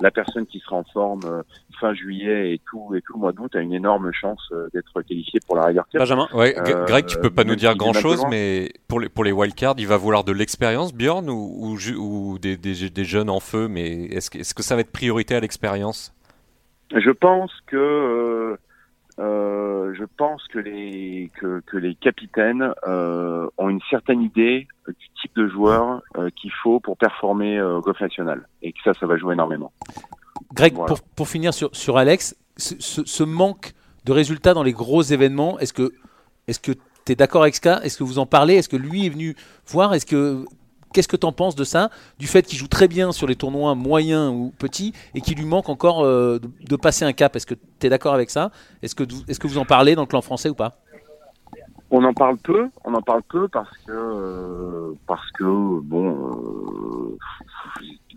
[0.02, 1.42] la personne qui sera en forme euh,
[1.80, 5.02] fin juillet et tout et tout le mois d'août a une énorme chance euh, d'être
[5.02, 6.00] qualifié pour la Ryder Cup.
[6.00, 9.24] Benjamin Ouais, Euh, Greg, tu peux pas nous dire grand chose, mais pour les, pour
[9.24, 13.40] les wildcards, il va vouloir de l'expérience, Bjorn, ou, ou des, des, des jeunes en
[13.40, 16.14] feu, mais est-ce que, est-ce que ça va être priorité à l'expérience?
[16.96, 18.58] Je pense que
[19.20, 25.08] euh, je pense que les que, que les capitaines euh, ont une certaine idée du
[25.22, 29.06] type de joueur euh, qu'il faut pour performer au golf national et que ça ça
[29.08, 29.72] va jouer énormément.
[30.54, 30.88] Greg, Voilà.
[30.88, 33.74] pour, pour finir sur, sur Alex, ce, ce- ce manque
[34.06, 35.92] de résultats dans les gros événements, est-ce que
[36.48, 36.72] est-ce que
[37.06, 37.82] tu es d'accord avec ça?
[37.84, 38.56] Est-ce que vous en parlez?
[38.56, 39.36] Est-ce que lui est venu
[39.68, 39.94] voir?
[39.94, 40.46] Est-ce que
[40.98, 43.36] qu'est-ce que tu en penses de ça Du fait qu'il joue très bien sur les
[43.36, 47.36] tournois moyens ou petits et qu'il lui manque encore euh, de, passer un cap?
[47.36, 48.50] Est-ce que tu es d'accord avec ça?
[48.82, 50.80] Est-ce que est-ce que vous en parlez dans le clan français ou pas?
[51.92, 55.44] On en parle peu, on en parle peu parce que euh, parce que
[55.82, 56.08] bon
[57.14, 57.18] euh,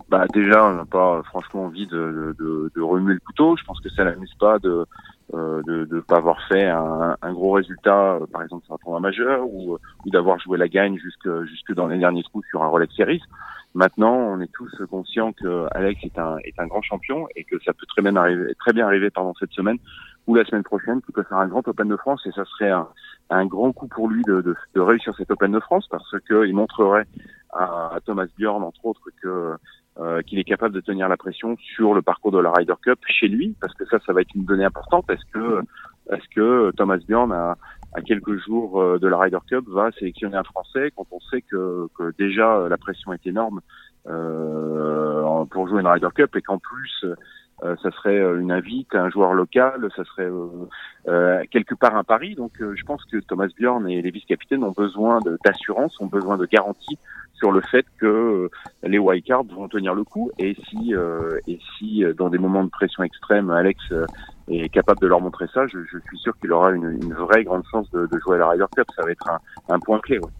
[0.08, 3.58] bah déjà on n'a pas franchement envie de, de, de remuer le couteau.
[3.58, 4.86] Je pense que ça l'amuse pas de
[5.32, 9.00] de ne pas avoir fait un, un gros résultat, euh, par exemple sur un tournoi
[9.00, 12.68] majeur, ou, ou d'avoir joué la gagne jusque jusque dans les derniers trous sur un
[12.68, 13.22] Rolex Series.
[13.74, 17.56] Maintenant, on est tous conscients que Alex est un est un grand champion et que
[17.64, 19.78] ça peut très bien arriver très bien arriver pendant cette semaine
[20.26, 22.70] ou la semaine prochaine, qu'il peut faire un grand Open de France et ça serait
[22.70, 22.88] un,
[23.30, 26.46] un grand coup pour lui de, de, de réussir cet Open de France parce que
[26.46, 27.06] il montrerait
[27.52, 29.54] à, à Thomas Bjorn entre autres que
[30.00, 32.98] euh, qu'il est capable de tenir la pression sur le parcours de la Ryder Cup
[33.06, 35.60] chez lui parce que ça ça va être une donnée importante est-ce que
[36.10, 37.56] est-ce que Thomas Bjorn a
[37.92, 41.42] à quelques jours euh, de la Ryder Cup va sélectionner un Français quand on sait
[41.42, 43.60] que, que déjà euh, la pression est énorme
[44.08, 47.04] euh, pour jouer une Ryder Cup et qu'en plus
[47.62, 50.30] euh, ça serait euh, une invite à un joueur local, ça serait
[51.08, 52.34] euh, quelque part un pari.
[52.34, 56.46] Donc je pense que Thomas Bjorn et les vice-capitaines ont besoin d'assurance, ont besoin de
[56.46, 56.98] garantie
[57.40, 58.50] sur le fait que euh,
[58.84, 60.30] les wildcards vont tenir le coup.
[60.38, 63.78] Et si, euh, et si euh, dans des moments de pression extrême, Alex
[64.48, 67.42] est capable de leur montrer ça, je, je suis sûr qu'il aura une, une vraie
[67.42, 68.86] grande chance de, de jouer à la Ryder Cup.
[68.94, 69.38] Ça va être un,
[69.74, 70.18] un point clé.
[70.18, 70.30] ouais.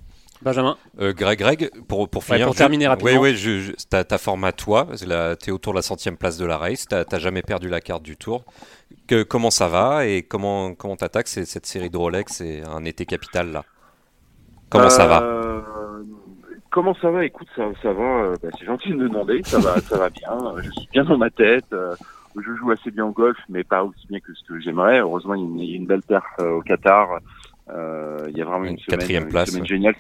[0.42, 2.46] Benjamin Euh, Greg, Greg, pour, pour Ouais, finir.
[2.46, 3.20] pour je- terminer rapidement.
[3.20, 6.16] Oui, oui, je, je, ta, ta forme à toi, là, t'es autour de la centième
[6.16, 8.44] place de la race, t'as t'as jamais perdu la carte du tour.
[9.06, 12.84] Que, comment ça va et comment comment t'attaques ces- cette série de Rolex et un
[12.86, 13.64] été capital là?
[14.70, 15.18] Comment ça va?
[16.70, 17.24] Comment ça va?
[17.24, 18.22] Écoute, ça, ça va.
[18.24, 19.44] euh, bah, c'est gentil de me demander.
[19.50, 20.54] Ça va, ça va bien.
[20.64, 21.64] Je suis bien dans ma tête.
[21.72, 21.96] euh,
[22.37, 25.00] Je joue assez bien au golf, mais pas aussi bien que ce que j'aimerais.
[25.00, 27.18] Heureusement, il y a une, il y a une belle perf euh, au Qatar.
[27.70, 29.68] Euh, il y a vraiment Une une, semaine, quatrième une place, semaine ouais.
[29.68, 29.96] géniale.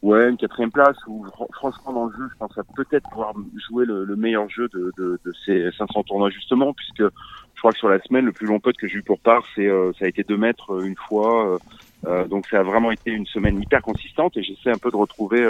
[0.00, 3.34] Ouais, une quatrième place où fr- franchement dans le jeu, je pense à peut-être pouvoir
[3.68, 7.72] jouer le, le meilleur jeu de, de, de ces 500 tournois justement, puisque je crois
[7.72, 9.92] que sur la semaine, le plus long putt que j'ai eu pour part, c'est euh,
[9.98, 11.58] ça a été deux mètres une fois.
[12.06, 14.96] euh, donc ça a vraiment été une semaine hyper consistante et j'essaie un peu de
[14.96, 15.44] retrouver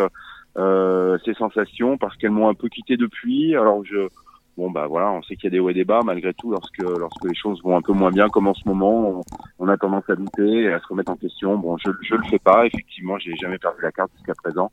[1.24, 3.54] ces sensations parce qu'elles m'ont un peu quitté depuis.
[3.56, 4.08] Alors je
[4.56, 6.50] bon bah voilà, on sait qu'il y a des hauts et des bas malgré tout
[6.50, 9.20] lorsque lorsque les choses vont un peu moins bien comme en ce moment, on,
[9.60, 11.56] on a tendance à douter et à se remettre en question.
[11.56, 14.70] Bon, je je le fais pas effectivement, j'ai jamais perdu la carte jusqu'à présent.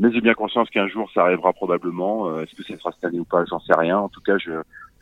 [0.00, 2.28] Mais j'ai bien conscience qu'un jour ça arrivera probablement.
[2.28, 3.98] Euh, Est-ce que ça sera cette année ou pas, j'en sais rien.
[3.98, 4.52] En tout cas, je,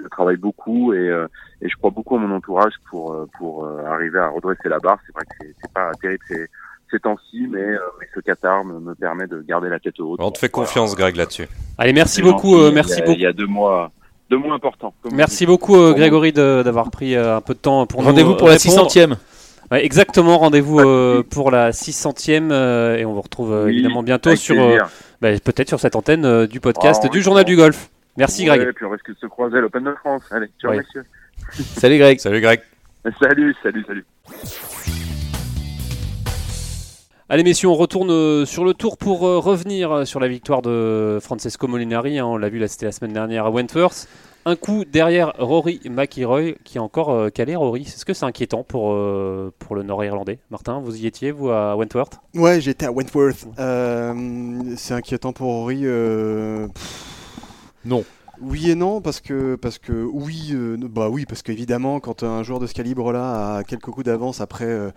[0.00, 1.26] je travaille beaucoup et, euh,
[1.60, 4.78] et je crois beaucoup à mon entourage pour euh, pour euh, arriver à redresser la
[4.78, 4.98] barre.
[5.06, 6.46] C'est vrai que c'est- c'est pas terrible ces,
[6.90, 10.20] ces temps-ci, mais, euh, mais ce Qatar me, me permet de garder la tête haute.
[10.22, 10.66] On te fait Voilà.
[10.68, 11.48] confiance, Greg, là-dessus.
[11.78, 12.64] Allez, merci beaucoup, gentil.
[12.64, 13.16] euh, Il y merci a- beaucoup.
[13.18, 13.90] Il y a deux mois,
[14.30, 14.94] deux mois importants.
[15.12, 18.34] Merci beaucoup euh, Grégory de- d'avoir pris euh, un peu de temps pour nous Rendez-vous
[18.36, 18.88] pour la répondre.
[18.90, 19.16] 600e.
[19.72, 24.04] Ouais, exactement, rendez-vous euh, pour la 600e euh, et on vous retrouve euh, Oui, évidemment
[24.04, 24.78] bientôt sur euh,
[25.20, 27.48] bah, peut-être sur cette antenne euh, du podcast Ah, du oui, journal bon.
[27.50, 27.88] du golf.
[28.16, 28.72] Merci Ouais, Greg.
[28.74, 30.22] puis on risque de se croiser à l'Open de France.
[30.30, 30.78] Allez, ciao Ouais.
[30.78, 31.04] messieurs.
[31.76, 32.20] Salut Greg.
[32.20, 32.60] Salut, Greg.
[33.20, 35.15] Salut, salut, salut.
[37.28, 40.62] Allez messieurs, on retourne euh, sur le tour pour euh, revenir euh, sur la victoire
[40.62, 42.18] de Francesco Molinari.
[42.20, 44.06] hein, on l'a vu là, c'était la semaine dernière à Wentworth.
[44.44, 47.82] Un coup derrière Rory McIlroy qui a encore euh, calé Rory.
[47.82, 50.38] Est-ce que c'est inquiétant pour, euh, pour le Nord-Irlandais?
[50.52, 52.20] Martin, vous y étiez vous à Wentworth?
[52.36, 53.48] Ouais, j'étais à Wentworth.
[53.58, 54.14] Euh,
[54.76, 55.80] c'est inquiétant pour Rory.
[55.82, 56.68] euh,
[57.84, 58.04] Non.
[58.40, 62.42] Oui et non parce que parce que oui euh, bah oui parce qu'évidemment quand un
[62.42, 64.90] joueur de ce calibre là a quelques coups d'avance après euh,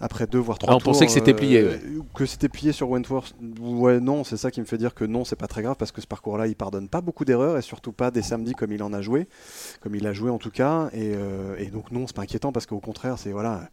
[0.00, 1.80] après deux voire trois Ah, on tours, pensait que c'était plié, ouais.
[2.14, 5.24] que c'était plié sur Wentworth ouais non c'est ça qui me fait dire que non
[5.24, 7.62] c'est pas très grave parce que ce parcours là il pardonne pas beaucoup d'erreurs et
[7.62, 9.28] surtout pas des samedis comme il en a joué
[9.80, 12.52] comme il a joué en tout cas et, euh, et donc non c'est pas inquiétant
[12.52, 13.68] parce qu'au contraire c'est voilà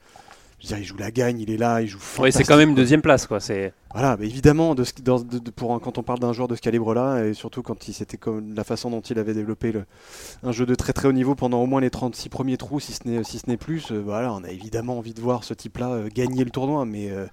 [0.59, 2.57] je veux dire, il joue la gagne, il est là, il joue Oui, c'est quand
[2.57, 3.39] même deuxième place, quoi.
[3.39, 6.61] C'est voilà, mais évidemment, de, dans, de, pour, quand on parle d'un joueur de ce
[6.61, 9.85] calibre-là, et surtout quand il c'était comme la façon dont il avait développé le,
[10.43, 12.91] un jeu de très très haut niveau pendant au moins les 36 premiers trous, si
[12.93, 15.53] ce n'est si ce n'est plus, euh, voilà, on a évidemment envie de voir ce
[15.53, 17.25] type-là euh, gagner le tournoi, mais euh,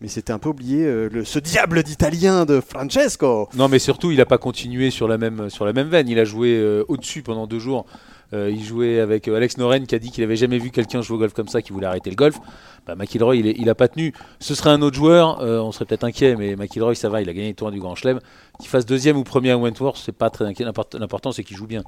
[0.00, 3.48] mais c'était un peu oublié le, ce diable d'Italien de Francesco.
[3.54, 6.08] Non, mais surtout, il n'a pas continué sur la même sur la même veine.
[6.08, 7.86] Il a joué au-dessus pendant deux jours.
[8.32, 11.20] Il jouait avec Alex Noren qui a dit qu'il avait jamais vu quelqu'un jouer au
[11.20, 12.38] golf comme ça, qui voulait arrêter le golf
[12.86, 14.12] bah, McIlroy, il, pas tenu.
[14.38, 17.28] Ce serait un autre joueur, euh, on serait peut-être inquiet, mais McIlroy, ça va, il
[17.28, 18.20] a gagné le tournoi du Grand Chelem.
[18.58, 20.64] Qu'il fasse deuxième ou premier à Wentworth, c'est pas très inquiet.
[20.64, 21.82] L'important, c'est qu'il joue bien.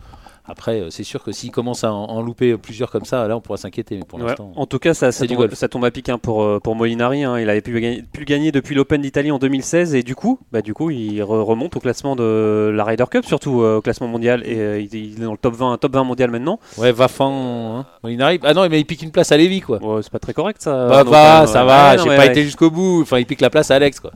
[0.48, 3.40] Après, euh, c'est sûr que s'il commence à en, louper plusieurs comme ça, là, on
[3.40, 3.96] pourra s'inquiéter.
[3.96, 6.42] Mais pour l'instant, en tout cas, ça, ça, tombe, ça tombe à pic hein, pour,
[6.42, 7.22] euh, pour Molinari.
[7.22, 7.38] Hein.
[7.38, 10.62] Il avait pu, gagner, pu gagner depuis l'Open d'Italie en 2016 et du coup, bah,
[10.62, 14.42] du coup, il remonte au classement de la Ryder Cup, surtout au classement mondial.
[14.46, 16.59] Et il, est dans le top 20, top 20 mondial maintenant.
[16.78, 17.87] Ouais, Vafan, hein.
[18.02, 18.40] Molinari.
[18.42, 19.81] Ah non, mais il pique une place à Lévy, quoi.
[20.02, 20.88] c'est pas très correct, ça.
[20.88, 21.98] Bah, va, ça va.
[21.98, 23.02] J'ai pas été jusqu'au bout.
[23.02, 24.12] Enfin, il pique la place à Alex, quoi.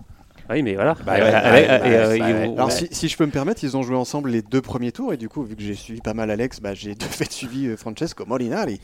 [0.51, 0.97] Oui, mais voilà.
[1.07, 5.17] Alors, si, je peux me permettre, ils ont joué ensemble les deux premiers tours, et
[5.17, 7.77] du coup, vu que j'ai suivi pas mal Alex, bah, j'ai de fait suivi euh,
[7.77, 8.81] Francesco Molinari.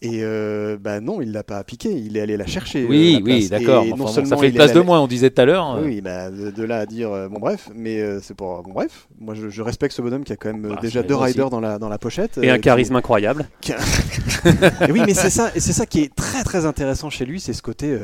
[0.00, 2.86] Et euh, bah non, il l'a pas piqué, il est allé la chercher.
[2.88, 3.84] Oui, euh, oui, d'accord.
[4.08, 5.78] ça fait une place de moins, on disait tout à l'heure.
[5.82, 9.08] Oui, bah, de, là à dire euh, bon bref, mais c'est pour bon bref.
[9.20, 11.88] Moi, je, respecte ce bonhomme qui a quand même déjà deux riders dans la dans
[11.88, 13.48] la pochette et un charisme incroyable.
[14.90, 17.62] oui, mais c'est ça, c'est ça qui est très très intéressant chez lui, c'est ce
[17.62, 17.96] côté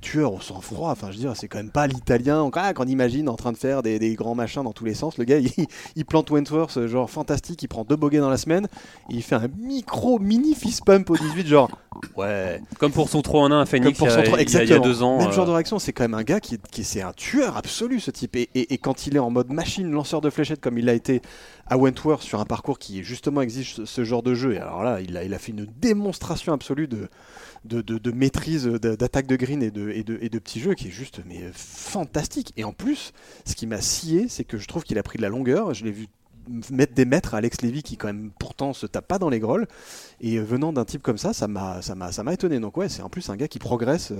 [0.00, 0.90] tueur au sang-froid.
[0.90, 3.58] Enfin, je veux dire, c'est quand même pas l'italien ah, qu'on imagine en train de
[3.58, 5.18] faire des, des, grands machins dans tous les sens.
[5.18, 5.50] Le gars, il,
[5.94, 8.66] il plante Wentworth, genre fantastique, il prend deux bogeys dans la semaine,
[9.10, 11.70] il fait un micro mini fist pump au 18, genre
[12.16, 12.60] ouais.
[12.78, 14.72] Comme pour son 3 en 1 à Phoenix pour son il, y a, il, y
[14.72, 15.18] a, deux ans.
[15.18, 15.46] Même genre euh.
[15.46, 18.36] de réaction, c'est quand même un gars qui, qui c'est un tueur absolu ce type.
[18.36, 21.22] Et, et, quand il est en mode machine, lanceur de fléchettes comme il l'a été
[21.66, 25.00] à Wentworth sur un parcours qui justement exige ce, genre de jeu, et alors là,
[25.00, 27.08] il a, il a fait une démonstration absolue de.
[27.64, 30.86] De, de, maîtrise d'attaque de green et de, et, de, et de petits jeux qui
[30.86, 32.52] est juste mais fantastique.
[32.56, 33.12] Et en plus,
[33.44, 35.74] ce qui m'a scié, c'est que je trouve qu'il a pris de la longueur.
[35.74, 36.06] Je l'ai vu
[36.70, 39.40] mettre des mètres à Alex Levy qui quand même pourtant se tape pas dans les
[39.40, 39.66] grolles
[40.20, 42.58] et euh, venant d'un type comme ça ça m'a ça m'a ça m'a étonné.
[42.60, 44.12] Donc ouais c'est en plus un gars qui progresse.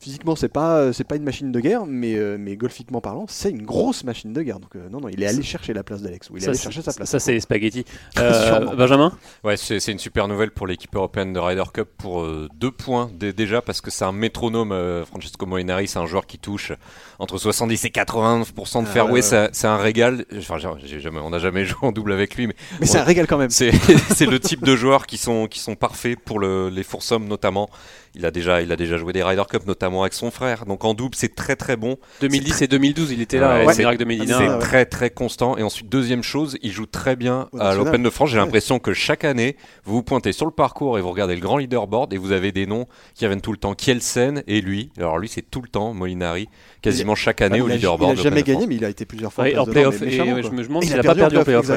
[0.00, 3.26] Physiquement c'est pas euh, c'est pas une machine de guerre mais euh, mais golfiquement parlant
[3.28, 4.60] c'est une grosse machine de guerre.
[4.60, 6.92] Donc non non il est allé chercher la place d'Alex il est allé chercher sa
[6.92, 7.10] place.
[7.10, 7.84] ça c'est spaghetti
[8.16, 9.12] Benjamin?
[9.42, 13.62] Ouais c'est une super nouvelle pour l'équipe européenne de Ryder Cup pour deux points déjà
[13.62, 16.72] parce que c'est un métronome Francesco Molinari c'est un joueur qui touche
[17.18, 19.22] entre 70 et 80% de ah, fairway.
[19.22, 20.24] c'est un régal.
[20.36, 22.46] Enfin jamais on n'a jamais joué en double avec lui.
[22.46, 23.50] Mais, mais c'est un régal quand même.
[23.50, 27.68] C'est le type de joueurs qui sont, qui sont parfaits pour le, les foursommes notamment.
[28.16, 30.66] Il a, déjà, il a déjà joué des Ryder Cup, notamment avec son frère.
[30.66, 31.96] Donc en double, c'est très très bon.
[32.20, 33.64] 2010 et 2012, il était là.
[33.64, 34.36] Ouais, c'est 2011.
[34.38, 35.56] C'est très très constant.
[35.56, 38.30] Et ensuite, deuxième chose, il joue très bien à l'Open de France.
[38.30, 41.40] J'ai l'impression que chaque année, vous vous pointez sur le parcours et vous regardez le
[41.40, 43.74] grand leaderboard et vous avez des noms qui reviennent tout le temps.
[43.74, 44.92] Kielsen et lui.
[44.96, 46.48] Alors lui, c'est tout le temps Molinari,
[46.84, 48.12] quasiment chaque année au leaderboard.
[48.12, 49.98] Il n'a jamais gagné, mais il a été plusieurs fois en playoff.
[49.98, 51.70] je me demande s'il n'a pas perdu en playoff.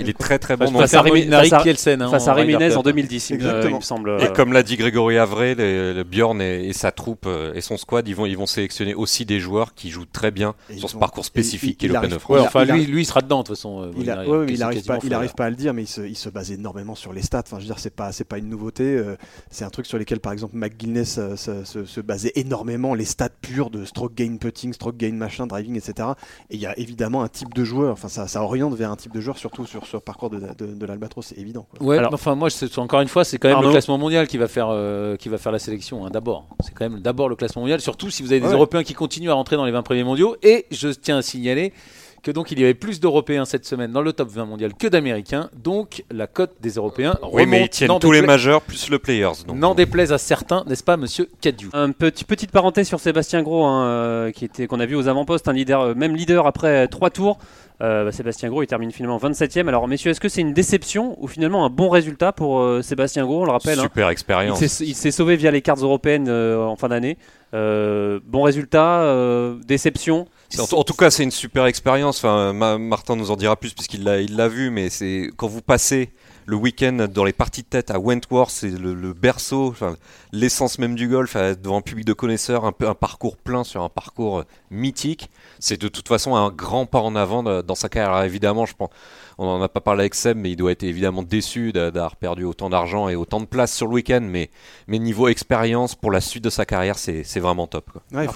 [0.00, 0.70] Il est très très bon.
[0.72, 2.08] Face à Kielsen.
[2.10, 4.18] Face à Jiménez en 2010, il me semble.
[4.20, 8.06] Et comme l'a dit Grégory Avray, le Bjorn et, sa troupe euh, et son squad,
[8.06, 11.24] ils vont, ils vont sélectionner aussi des joueurs qui jouent très bien sur ce parcours
[11.24, 12.40] spécifique qui est l'Open of France.
[12.40, 13.82] enfin, lui, lui, il sera dedans de toute façon.
[13.82, 14.06] Euh, il,
[14.58, 16.94] n'arrive pas, il arrive pas à le dire, mais il se, il se, base énormément
[16.94, 17.42] sur les stats.
[17.46, 18.84] Enfin, je veux dire, c'est pas, c'est pas une nouveauté.
[18.84, 19.16] Euh,
[19.50, 22.94] c'est un truc sur lequel, par exemple, McGuinness se, se, basait énormément.
[22.94, 26.10] Les stats purs de stroke gain putting, stroke gain machin, driving, etc.
[26.50, 27.92] Et il y a évidemment un type de joueur.
[27.92, 30.86] Enfin, ça, ça oriente vers un type de joueur, surtout sur ce parcours de, de,
[30.86, 31.66] l'Albatros, c'est évident.
[31.80, 34.74] Ouais, enfin, moi, encore une fois, c'est quand même le classement mondial qui va faire,
[35.18, 36.06] qui va faire la sélection.
[36.06, 38.82] Hein, d'abord, c'est quand même d'abord le classement mondial, surtout si vous avez des Européens
[38.82, 40.36] qui continuent à rentrer dans les 20 premiers mondiaux.
[40.42, 41.72] Et je tiens à signaler
[42.22, 44.86] que donc il y avait plus d'Européens cette semaine dans le top 20 mondial que
[44.86, 45.50] d'Américains.
[45.56, 49.32] Donc la cote des Européens oui, mais ils tiennent tous les majeurs plus le players.
[49.52, 53.64] N'en déplaise à certains, n'est-ce pas, Monsieur Cadieu Un petit petite parenthèse sur Sébastien Gros,
[53.64, 56.88] hein, euh, qui était qu'on a vu aux avant-postes, un leader, euh, même leader après
[56.88, 57.38] trois tours.
[57.80, 59.68] Euh, bah, Sébastien Gros, il termine finalement 27ème.
[59.68, 63.42] Alors, messieurs, est-ce que c'est une déception ou finalement un bon résultat pour Sébastien Gros?
[63.42, 63.78] On le rappelle.
[63.78, 63.82] Hein.
[63.82, 64.60] Super expérience.
[64.80, 67.18] Il s'est sauvé via les cartes européennes en fin d'année.
[67.54, 70.26] Euh, bon résultat, euh, déception.
[70.58, 72.18] En, tout cas, c'est une super expérience.
[72.18, 76.10] Enfin, Martin nous en dira plus puisqu'il l'a, vu, mais c'est quand vous passez
[76.46, 79.74] le week-end dans les parties de tête à Wentworth, c'est le, berceau,
[80.32, 84.44] l'essence même du golf, devant un public de connaisseurs, un, parcours plein sur un parcours
[84.70, 85.30] mythique.
[85.58, 88.24] C'est de toute façon un grand pas en avant dans sa carrière.
[88.24, 88.88] évidemment, je pense
[89.38, 92.44] on n'en a pas parlé avec Seb, mais il doit être évidemment déçu d'avoir perdu
[92.44, 94.20] autant d'argent et autant de place sur le week-end.
[94.22, 94.50] Mais,
[94.88, 97.90] mais niveau expérience, pour la suite de sa carrière, c'est vraiment top.
[98.12, 98.28] il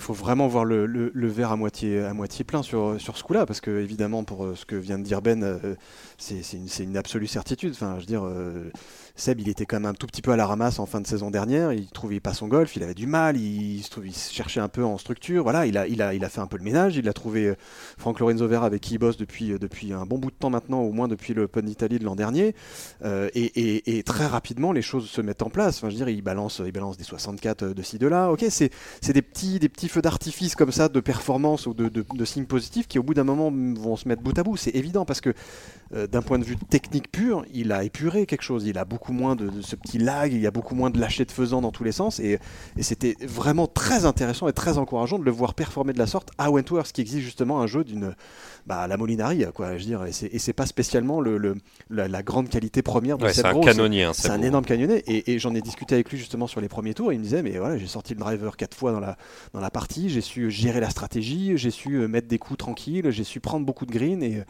[0.00, 3.60] faut, vraiment voir le, verre à moitié, à moitié plein sur, sur ce coup-là, parce
[3.60, 5.76] que évidemment, pour euh, ce que vient de dire Ben, euh,
[6.18, 7.70] c'est une, une, absolue certitude.
[7.72, 8.70] Enfin, je dire, euh,
[9.14, 11.06] Seb, il était quand même un tout petit peu à la ramasse en fin de
[11.06, 11.72] saison dernière.
[11.72, 14.68] Il trouvait pas son golf, il avait du mal, il, se, trouvait- il cherchait un
[14.68, 15.44] peu en structure.
[15.44, 16.96] Voilà, il a, il a, il a fait un peu le ménage.
[16.96, 17.54] Il a trouvé euh,
[17.98, 20.50] Franck Lorenzo Vera avec qui il bosse depuis, euh, depuis un bon bout de temps
[20.50, 22.54] maintenant, au moins depuis l'Open d'Italie de l'an dernier.
[23.04, 25.78] Et, et- très rapidement, les choses se mettent en place.
[25.78, 28.30] Enfin, je dire, il balance, il balance des 64 de ci, de là.
[28.32, 28.70] Ok, c'est
[29.12, 32.88] des petits, des petits feux d'artifice comme ça de performance ou de, de- signes positifs
[32.88, 34.56] qui, au bout d'un moment, vont se mettre bout à bout.
[34.56, 35.32] C'est évident parce que
[36.10, 38.64] d'un point de vue technique pur, il a épuré quelque chose.
[38.66, 40.98] Il a beaucoup moins de, de ce petit lag, il y a beaucoup moins de
[41.00, 42.18] lâcher de faisant dans tous les sens.
[42.20, 42.38] Et,
[42.76, 46.30] et c'était vraiment très intéressant et très encourageant de le voir performer de la sorte
[46.38, 48.14] à Wentworth, qui exige justement un jeu d'une.
[48.66, 50.04] Bah, la Molinari, quoi, je veux dire.
[50.04, 51.54] Et c'est- pas spécialement le, le-
[51.88, 54.02] la, la grande qualité première de Ouais, c'est un canonnier.
[54.04, 56.68] hein, C'est un énorme canyonnet et, et j'en ai discuté avec lui justement sur les
[56.68, 57.12] premiers tours.
[57.12, 59.16] Il me disait mais voilà j'ai sorti le driver quatre fois dans la
[59.52, 63.24] dans la partie, j'ai su gérer la stratégie, j'ai su mettre des coups tranquilles, j'ai
[63.24, 64.42] su prendre beaucoup de green et,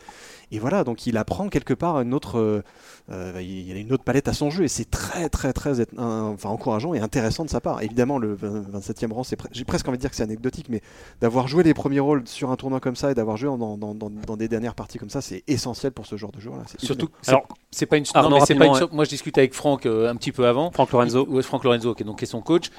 [0.50, 2.62] et voilà donc il apprend quelque part une autre euh,
[3.10, 5.80] euh, il y a une autre palette à son jeu et c'est très très très
[5.80, 7.82] être- un- enfin encourageant et intéressant de sa part.
[7.82, 10.66] Évidemment le 20 27e rang c'est pre- j'ai presque envie de dire que c'est anecdotique
[10.68, 10.82] mais
[11.20, 13.94] d'avoir joué les premiers rôles sur un tournoi comme ça et d'avoir joué dans, dans,
[13.94, 16.58] dans- dans des dernières parties comme ça c'est essentiel pour ce genre de jeu là.
[16.78, 18.04] Surtout, c'est- Alors, c'est pas une.
[18.14, 20.16] Arnaud, non, mais c'est pas une rapidement, sur- Moi, je discute avec Franck euh, un
[20.16, 20.70] petit peu avant.
[20.70, 21.26] Franck Lorenzo.
[21.28, 22.70] Il- ouais, Franck Lorenzo, qui est donc qui est son coach.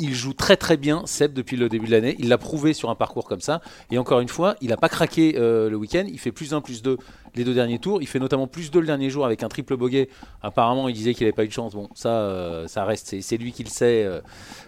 [0.00, 2.16] Il joue très très bien Seb depuis le début de l'année.
[2.18, 3.60] Il l'a prouvé sur un parcours comme ça.
[3.90, 6.04] Et encore une fois, il n'a pas craqué euh, le week-end.
[6.08, 6.96] Il fait plus 1, plus 2
[7.34, 8.00] les deux derniers tours.
[8.00, 10.08] Il fait notamment plus 2 le dernier jour avec un triple bogey.
[10.42, 11.74] Apparemment, il disait qu'il n'avait pas eu de chance.
[11.74, 13.20] Bon, ça, euh, ça reste.
[13.20, 14.04] C'est, lui qui le sait.
[14.04, 14.20] euh,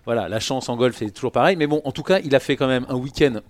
[0.05, 1.57] voilà, la chance en golf, c'est toujours pareil.
[1.57, 3.41] Mais bon, en tout cas, il a fait quand même un week-end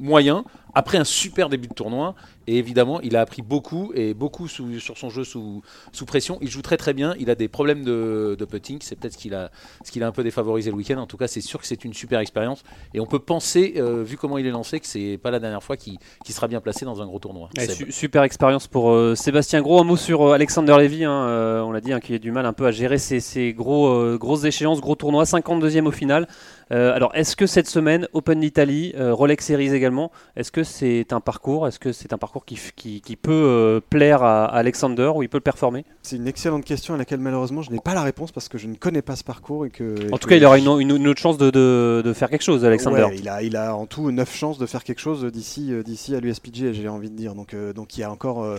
[0.00, 2.14] moyen après un super début de tournoi.
[2.48, 6.38] Et évidemment, il a appris beaucoup et beaucoup sous- sur son jeu sous, sous pression.
[6.40, 7.14] Il joue très très bien.
[7.20, 8.78] Il a des problèmes de, de putting.
[8.80, 9.50] C'est peut-être ce qu'il a,
[9.84, 10.96] ce qu'il a un peu défavorisé le week-end.
[10.98, 12.64] En tout cas, c'est sûr que c'est une super expérience.
[12.94, 15.62] Et on peut penser, euh, vu comment il est lancé, que c'est pas la dernière
[15.62, 17.48] fois qu'il qu'il sera bien placé dans un gros tournoi.
[17.56, 17.76] Ouais, Seb.
[17.86, 19.80] su- super expérience pour euh, Sébastien Gros.
[19.80, 21.04] Un mot sur euh, Alexander Levy.
[21.04, 23.52] hein, on l'a dit, hein, qui a du mal un peu à gérer ces, ces
[23.52, 25.24] gros, grosses échéances, gros tournois.
[25.24, 26.26] 52e au final.
[26.72, 31.12] Euh, alors, est-ce que cette semaine, Open d'Italie, euh, Rolex Series également, est-ce que c'est
[31.12, 34.46] un parcours Est-ce que c'est un parcours qui, f- qui, qui peut euh, plaire à,
[34.46, 35.84] à Alexander ou il peut le performer?
[36.02, 38.66] C'est une excellente question à laquelle malheureusement je n'ai pas la réponse parce que je
[38.68, 39.96] ne connais pas ce parcours et que.
[40.12, 42.12] En tout que cas, il aura je- une, une- une autre chance de, de- de
[42.14, 43.02] faire quelque chose, Alexander.
[43.02, 46.14] Ouais, il, a, il a en tout 9 chances de faire quelque chose d'ici d'ici
[46.16, 47.34] à l'USPG, j'ai envie de dire.
[47.34, 48.42] Donc, euh, donc il y a encore.
[48.44, 48.58] euh,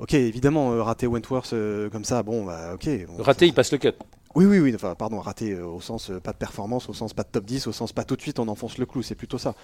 [0.00, 2.88] ok, évidemment, euh, rater Wentworth euh, comme ça, bon, bah, ok.
[3.06, 3.92] bon, Raté, il passe le cut.
[4.34, 7.12] Oui, oui, oui, enfin, pardon, raté euh, au sens euh, pas de performance, au sens
[7.12, 9.14] pas de top 10, au sens pas tout de suite on enfonce le clou, c'est
[9.14, 9.54] plutôt ça.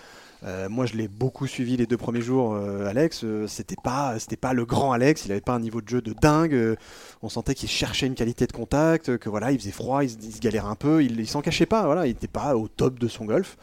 [0.44, 4.18] Euh, moi je l'ai beaucoup suivi les deux premiers jours, euh, Alex, euh, c'était pas
[4.20, 6.76] c'était pas le grand Alex, il avait pas un niveau de jeu de dingue,
[7.22, 10.38] on sentait qu'il cherchait une qualité de contact, que voilà, il faisait froid, il, se-
[10.40, 13.24] galérait un peu, il, s'en cachait pas, voilà, il était pas au top de son
[13.24, 13.56] golf.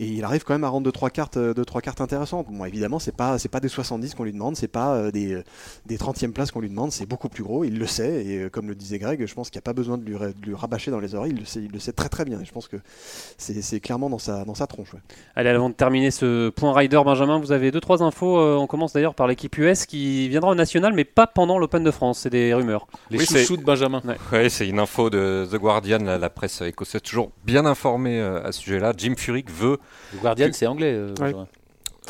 [0.00, 2.46] Et il arrive quand même à rendre deux trois cartes, deux trois cartes intéressantes.
[2.48, 5.42] Bon, évidemment, c'est pas c'est pas des 70 qu'on lui demande, c'est pas des euh,
[5.86, 7.64] des 30e places qu'on lui demande, c'est beaucoup plus gros.
[7.64, 9.98] Il le sait et comme le disait Greg, je pense qu'il n'y a pas besoin
[9.98, 11.32] de lui, rabâcher dans les oreilles.
[11.32, 12.40] Il le sait, il le sait très très bien.
[12.40, 12.76] Et je pense que
[13.38, 14.94] c'est clairement dans sa tronche.
[15.34, 18.38] Allez, avant de terminer ce point rider, Benjamin, vous avez deux trois infos.
[18.38, 21.82] Euh, on commence d'ailleurs par l'équipe US qui viendra au national, mais pas pendant l'Open
[21.84, 22.20] de France.
[22.20, 22.86] C'est des rumeurs.
[23.10, 24.02] Les Oui, c'est- chouchous de Benjamin.
[24.32, 28.42] Ouais, c'est une info de The Guardian, la, la presse écossaise, toujours bien informée euh,
[28.46, 28.92] à ce sujet-là.
[28.96, 29.78] Jim Furyk veut.
[30.14, 30.92] Le Guardian, c'est anglais.
[30.94, 31.34] euh, Ouais.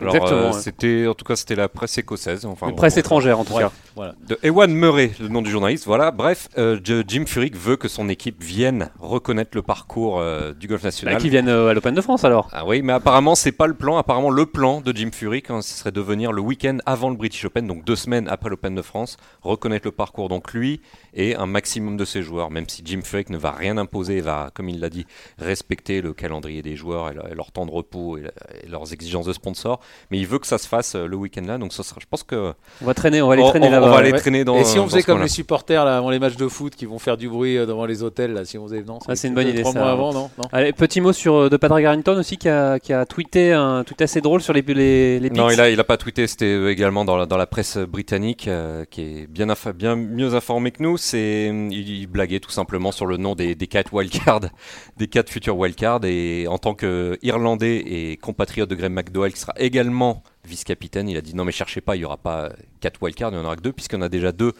[0.01, 0.61] Alors, Exactement, euh, ouais.
[0.61, 2.47] c'était, en tout cas, c'était la presse écossaise.
[2.47, 3.65] Enfin, Une bon, presse étrangère en tout Ouais.
[3.65, 3.73] cas.
[3.99, 4.15] Voilà.
[4.27, 5.85] de Ewan Murray, le nom du journaliste.
[5.87, 6.11] Voilà.
[6.13, 10.83] Bref, euh, Jim Furyk veut que son équipe vienne reconnaître le parcours euh, du golf
[10.83, 11.19] Bah, national.
[11.19, 12.49] qui viennent euh, à l'Open de France alors.
[12.53, 13.97] Ah oui, mais apparemment c'est pas le plan.
[13.99, 17.17] Apparemment le plan de Jim Furyk, hein, ce serait de venir le week-end avant le
[17.17, 20.29] British Open, donc deux semaines après l'Open de France, reconnaître le parcours.
[20.29, 20.81] Donc lui
[21.15, 24.51] et un maximum de ses joueurs, même si Jim Furyk ne va rien imposer, va,
[24.55, 25.07] comme il l'a dit,
[25.39, 28.23] respecter le calendrier des joueurs et, leur, et leur temps de repos et,
[28.63, 29.81] et leurs exigences de sponsors.
[30.11, 32.23] Mais il veut que ça se fasse le week-end là, donc ce sera, je pense
[32.23, 34.03] que On va traîner, on va aller on, traîner on- on là-bas.
[34.03, 34.19] va aller ouais.
[34.21, 34.57] traîner dans.
[34.57, 36.99] Et si on faisait comme les supporters là, avant les matchs de foot qui vont
[36.99, 39.35] faire du bruit euh, devant les hôtels là, si on faisait non Ah, c'est une
[39.35, 42.17] bonne idée, Trois mois avant, non, non Allez, petit mot sur euh, de Patrick Harrington
[42.19, 45.51] aussi qui a, qui a tweeté un tweet assez drôle sur les les, les Non,
[45.51, 48.49] il a, il a pas tweeté, c'était euh, également dans la, dans la presse britannique,
[48.49, 50.97] euh, qui est bien, bien mieux informée que nous.
[50.97, 54.41] C'est, il, il blaguait tout simplement sur le nom des, des quatre wildcards,
[54.97, 56.05] des quatre futurs wildcards.
[56.05, 61.21] Et en tant qu'Irlandais et compatriote de Graham McDowell, qui sera également vice-capitaine, il a
[61.21, 63.57] dit non mais cherchez pas, il y aura pas quatre wildcards, il y en aura
[63.57, 64.53] que deux, puisqu'il y en a déjà deux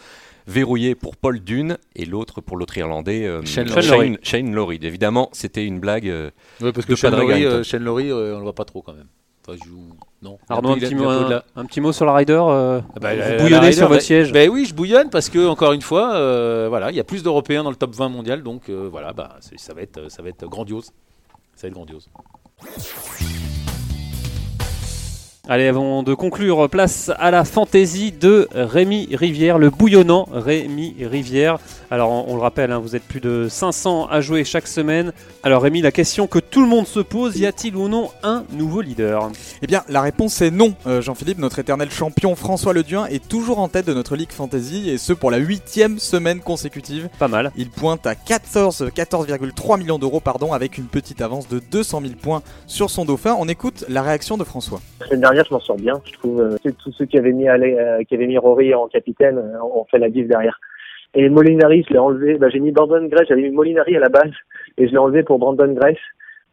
[0.47, 3.69] verrouillés pour Paul Dune et l'autre pour l'autre Irlandais, euh, Shane.
[3.83, 4.79] Shane, Shane Lowry.
[4.83, 6.09] Évidemment, c'était une blague.
[6.09, 7.35] euh, Ouais, parce de que Shane Harrington.
[7.45, 9.09] euh, Shane Lowry, euh, on le voit pas trop quand même.
[9.47, 10.39] Enfin, je joue- non.
[10.51, 12.33] Arnaud, un petit, mot, un peu de un, la- un petit mot sur la rider.
[12.39, 14.33] euh, Ah bah, vous la- la bouillonnez sur votre bah- siège.
[14.33, 17.23] Ben oui, je bouillonne parce que encore une fois, euh, voilà, il y a plus
[17.23, 20.29] d'Européens dans le top 20 mondial, donc euh, voilà, bah, ça va être, ça va
[20.31, 20.93] être grandiose.
[21.55, 22.09] Ça va être grandiose.
[25.51, 31.59] Allez, avant de conclure, place à la fantaisie de Rémi Rivière, le bouillonnant Rémi Rivière.
[31.91, 35.13] Alors, on, on le rappelle, hein, vous êtes plus de 500 à jouer chaque semaine.
[35.43, 38.45] Alors, Rémi, la question que tout le monde se pose, y a-t-il ou non un
[38.53, 39.31] nouveau leader?
[39.63, 40.75] Eh bien, la réponse est non.
[40.87, 44.91] Euh, Jean-Philippe, notre éternel champion François Leduin, est toujours en tête de notre Ligue Fantasy,
[44.91, 47.09] et ce pour la huitième semaine consécutive.
[47.19, 47.51] Pas mal.
[47.57, 52.13] Il pointe à 14 14,3 millions d'euros pardon, avec une petite avance de 200 000
[52.21, 53.37] points sur son dauphin.
[53.39, 54.81] On écoute la réaction de François.
[55.01, 56.01] La semaine dernière, je m'en sors bien.
[56.05, 58.89] Je trouve euh, c'est tous ceux qui avaient mis, euh, qui avaient mis Rory en
[58.89, 60.61] capitaine euh, ont fait la diff derrière.
[61.15, 62.39] Et Molinari, je l'ai enlevé.
[62.39, 63.27] Bah, j'ai mis Brandon Grace.
[63.29, 64.33] J'avais mis Molinari à la base
[64.77, 65.97] et je l'ai enlevé pour Brandon Grace.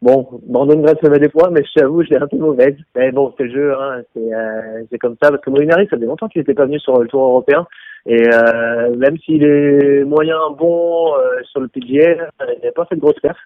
[0.02, 2.76] Bon, Brandon Grace me met des points, mais je t'avoue, je l'ai un peu mauvaise.
[2.96, 5.30] Mais bon, c'est le jeu, hein, c'est euh, c'est comme ça.
[5.30, 7.66] Parce que Molinari, ça faisait longtemps qu'il n'était pas venu sur le Tour européen.
[8.06, 12.96] Et euh, même s'il est moyen bon euh, sur le PGA, il n'a pas fait
[12.96, 13.38] de grosse perf.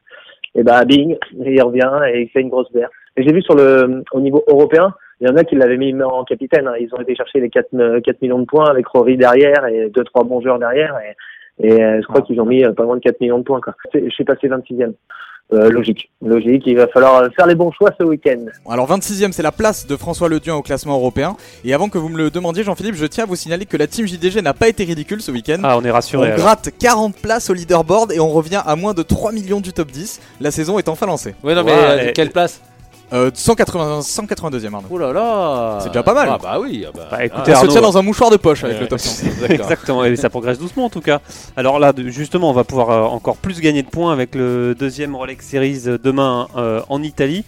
[0.56, 2.92] Et bah, bing, il revient et il fait une grosse perf.
[3.16, 5.94] Et j'ai vu sur le au niveau européen, il y en a qui l'avaient mis
[6.02, 6.68] en capitaine.
[6.68, 6.74] hein.
[6.80, 9.90] Ils ont été chercher les 4, euh, 4 millions de points avec Rory derrière et
[9.90, 10.96] deux trois bons joueurs derrière.
[11.60, 13.44] Et, et euh, je crois qu'ils ont mis euh, pas loin de 4 millions de
[13.44, 13.62] points.
[13.62, 13.74] Quoi.
[13.94, 14.94] Je suis passé 26e.
[15.52, 16.62] Euh, logique, logique.
[16.68, 18.46] Il va falloir euh, faire les bons choix ce week-end.
[18.70, 21.36] Alors 26e, c'est la place de François Leduin au classement européen.
[21.66, 23.88] Et avant que vous me le demandiez, Jean-Philippe, je tiens à vous signaler que la
[23.88, 25.58] team JDG n'a pas été ridicule ce week-end.
[25.64, 26.28] Ah, on est On rassuré.
[26.28, 26.38] alors.
[26.38, 29.88] gratte 40 places au leaderboard et on revient à moins de 3 millions du top
[29.90, 30.22] 10.
[30.40, 31.34] La saison est enfin lancée.
[31.44, 32.62] Ouais, non, mais euh, quelle place
[33.12, 34.88] Euh, 180, 182e, Arnaud.
[34.92, 36.30] Oh là là C'est déjà pas mal.
[36.32, 36.86] Ah bah oui.
[36.88, 38.82] ah bah, Bah, écoutez, Ça se Arnaud, tient dans un mouchoir de poche avec Ouais.
[38.84, 39.26] le top 100.
[39.42, 39.50] D'accord.
[39.50, 41.20] Exactement, et ça progresse doucement en tout cas.
[41.58, 44.76] Alors là, de- justement, on va pouvoir euh, encore plus gagner de points avec le
[44.76, 47.46] deuxième Rolex Series euh, demain euh, en Italie.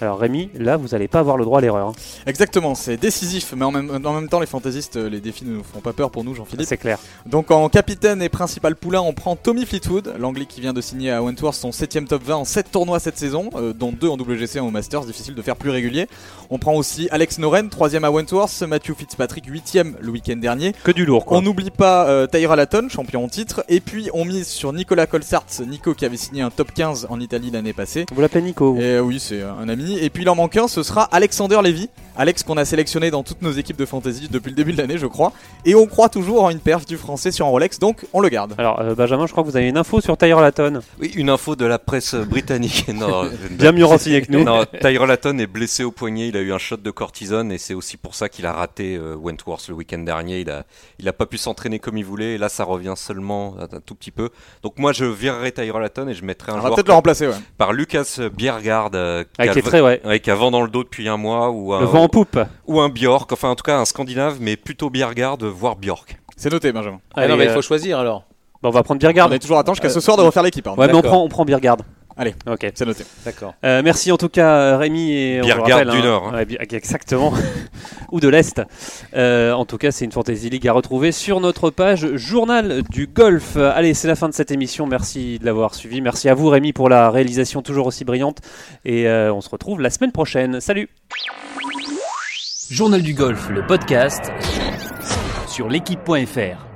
[0.00, 1.88] Alors Rémi, là, vous n'allez pas avoir le droit à l'erreur.
[1.88, 1.92] hein.
[2.26, 5.56] Exactement, c'est décisif, mais en même, en même temps, les fantaisistes, euh, les défis ne
[5.56, 6.66] nous font pas peur pour nous, Jean-Philippe.
[6.68, 6.98] C'est clair.
[7.26, 11.10] Donc en capitaine et principal poulain, on prend Tommy Fleetwood, l'anglais qui vient de signer
[11.12, 14.16] à Wentworth son 7ème top 20 en 7 tournois cette saison, euh, dont 2 en
[14.16, 16.08] WGC et en Masters, difficile de faire plus régulier.
[16.50, 20.72] On prend aussi Alex Noren, 3ème à Wentworth, Matthew Fitzpatrick, 8ème le week-end dernier.
[20.84, 21.38] Que du lourd, quoi.
[21.38, 25.06] On n'oublie pas euh, Tyra Latton, champion en titre, et puis on mise sur Nicolas
[25.06, 28.04] Colsart, Nico qui avait signé un top 15 en Italie l'année passée.
[28.12, 29.81] Vous l'appelez Nico Et euh, oui, c'est un ami.
[29.90, 31.88] Et puis il en manque un, ce sera Alexander Levy.
[32.16, 34.98] Alex qu'on a sélectionné dans toutes nos équipes de fantasy depuis le début de l'année,
[34.98, 35.32] je crois.
[35.64, 38.28] Et on croit toujours en une perf du français sur un Rolex, donc on le
[38.28, 38.54] garde.
[38.58, 40.80] Alors euh, Benjamin, je crois que vous avez une info sur Tyler Latton.
[41.00, 42.86] Oui, une info de la presse britannique.
[42.94, 44.44] non, Bien mieux renseigné que nous.
[44.44, 47.58] Non, Tyra Latton est blessé au poignet, il a eu un shot de cortisone et
[47.58, 50.40] c'est aussi pour ça qu'il a raté euh, Wentworth le week-end dernier.
[50.40, 50.64] Il a,
[50.98, 53.94] il a pas pu s'entraîner comme il voulait et là ça revient seulement un, tout
[53.94, 54.30] petit peu.
[54.62, 56.94] Donc moi je virerai Tyra Latton et je mettrai un On va joueur peut-être le
[56.94, 57.34] remplacer, ouais.
[57.58, 60.00] par Lucas Biergard euh, qui, Avec a ouais.
[60.04, 62.08] ouais, qui a vent dans le dos depuis un mois ou un, Le vent en
[62.08, 62.38] poupe.
[62.66, 66.18] ou un Bjork, enfin en tout cas un Scandinave mais plutôt Biergard voire Bjork.
[66.36, 67.00] C'est noté, Benjamin.
[67.14, 68.24] Ah non, mais il euh, faut choisir alors.
[68.62, 69.28] bah, on va prendre Biergard.
[69.30, 70.66] On est toujours à temps jusqu'à ce Euh, soir de refaire l'équipe.
[70.66, 70.74] hein.
[70.76, 71.76] Ouais, mais on prend, on prend Biergard.
[72.16, 72.34] Allez.
[72.46, 72.70] Ok.
[72.74, 73.04] C'est noté.
[73.24, 73.54] D'accord.
[73.64, 76.02] Euh, merci en tout cas Rémi et on rappelle, du hein.
[76.02, 76.34] Nord, hein.
[76.34, 77.32] Ouais, bi- exactement
[78.12, 78.60] ou de l'Est.
[79.14, 83.06] Euh, en tout cas, c'est une Fantasy League à retrouver sur notre page Journal du
[83.06, 83.56] Golf.
[83.56, 84.86] Allez, c'est la fin de cette émission.
[84.86, 86.02] Merci de l'avoir suivi.
[86.02, 88.38] Merci à vous Rémi pour la réalisation toujours aussi brillante
[88.84, 90.60] et euh, on se retrouve la semaine prochaine.
[90.60, 90.90] Salut.
[92.72, 94.32] Journal du golf, le podcast
[95.46, 96.71] sur l'équipe.fr.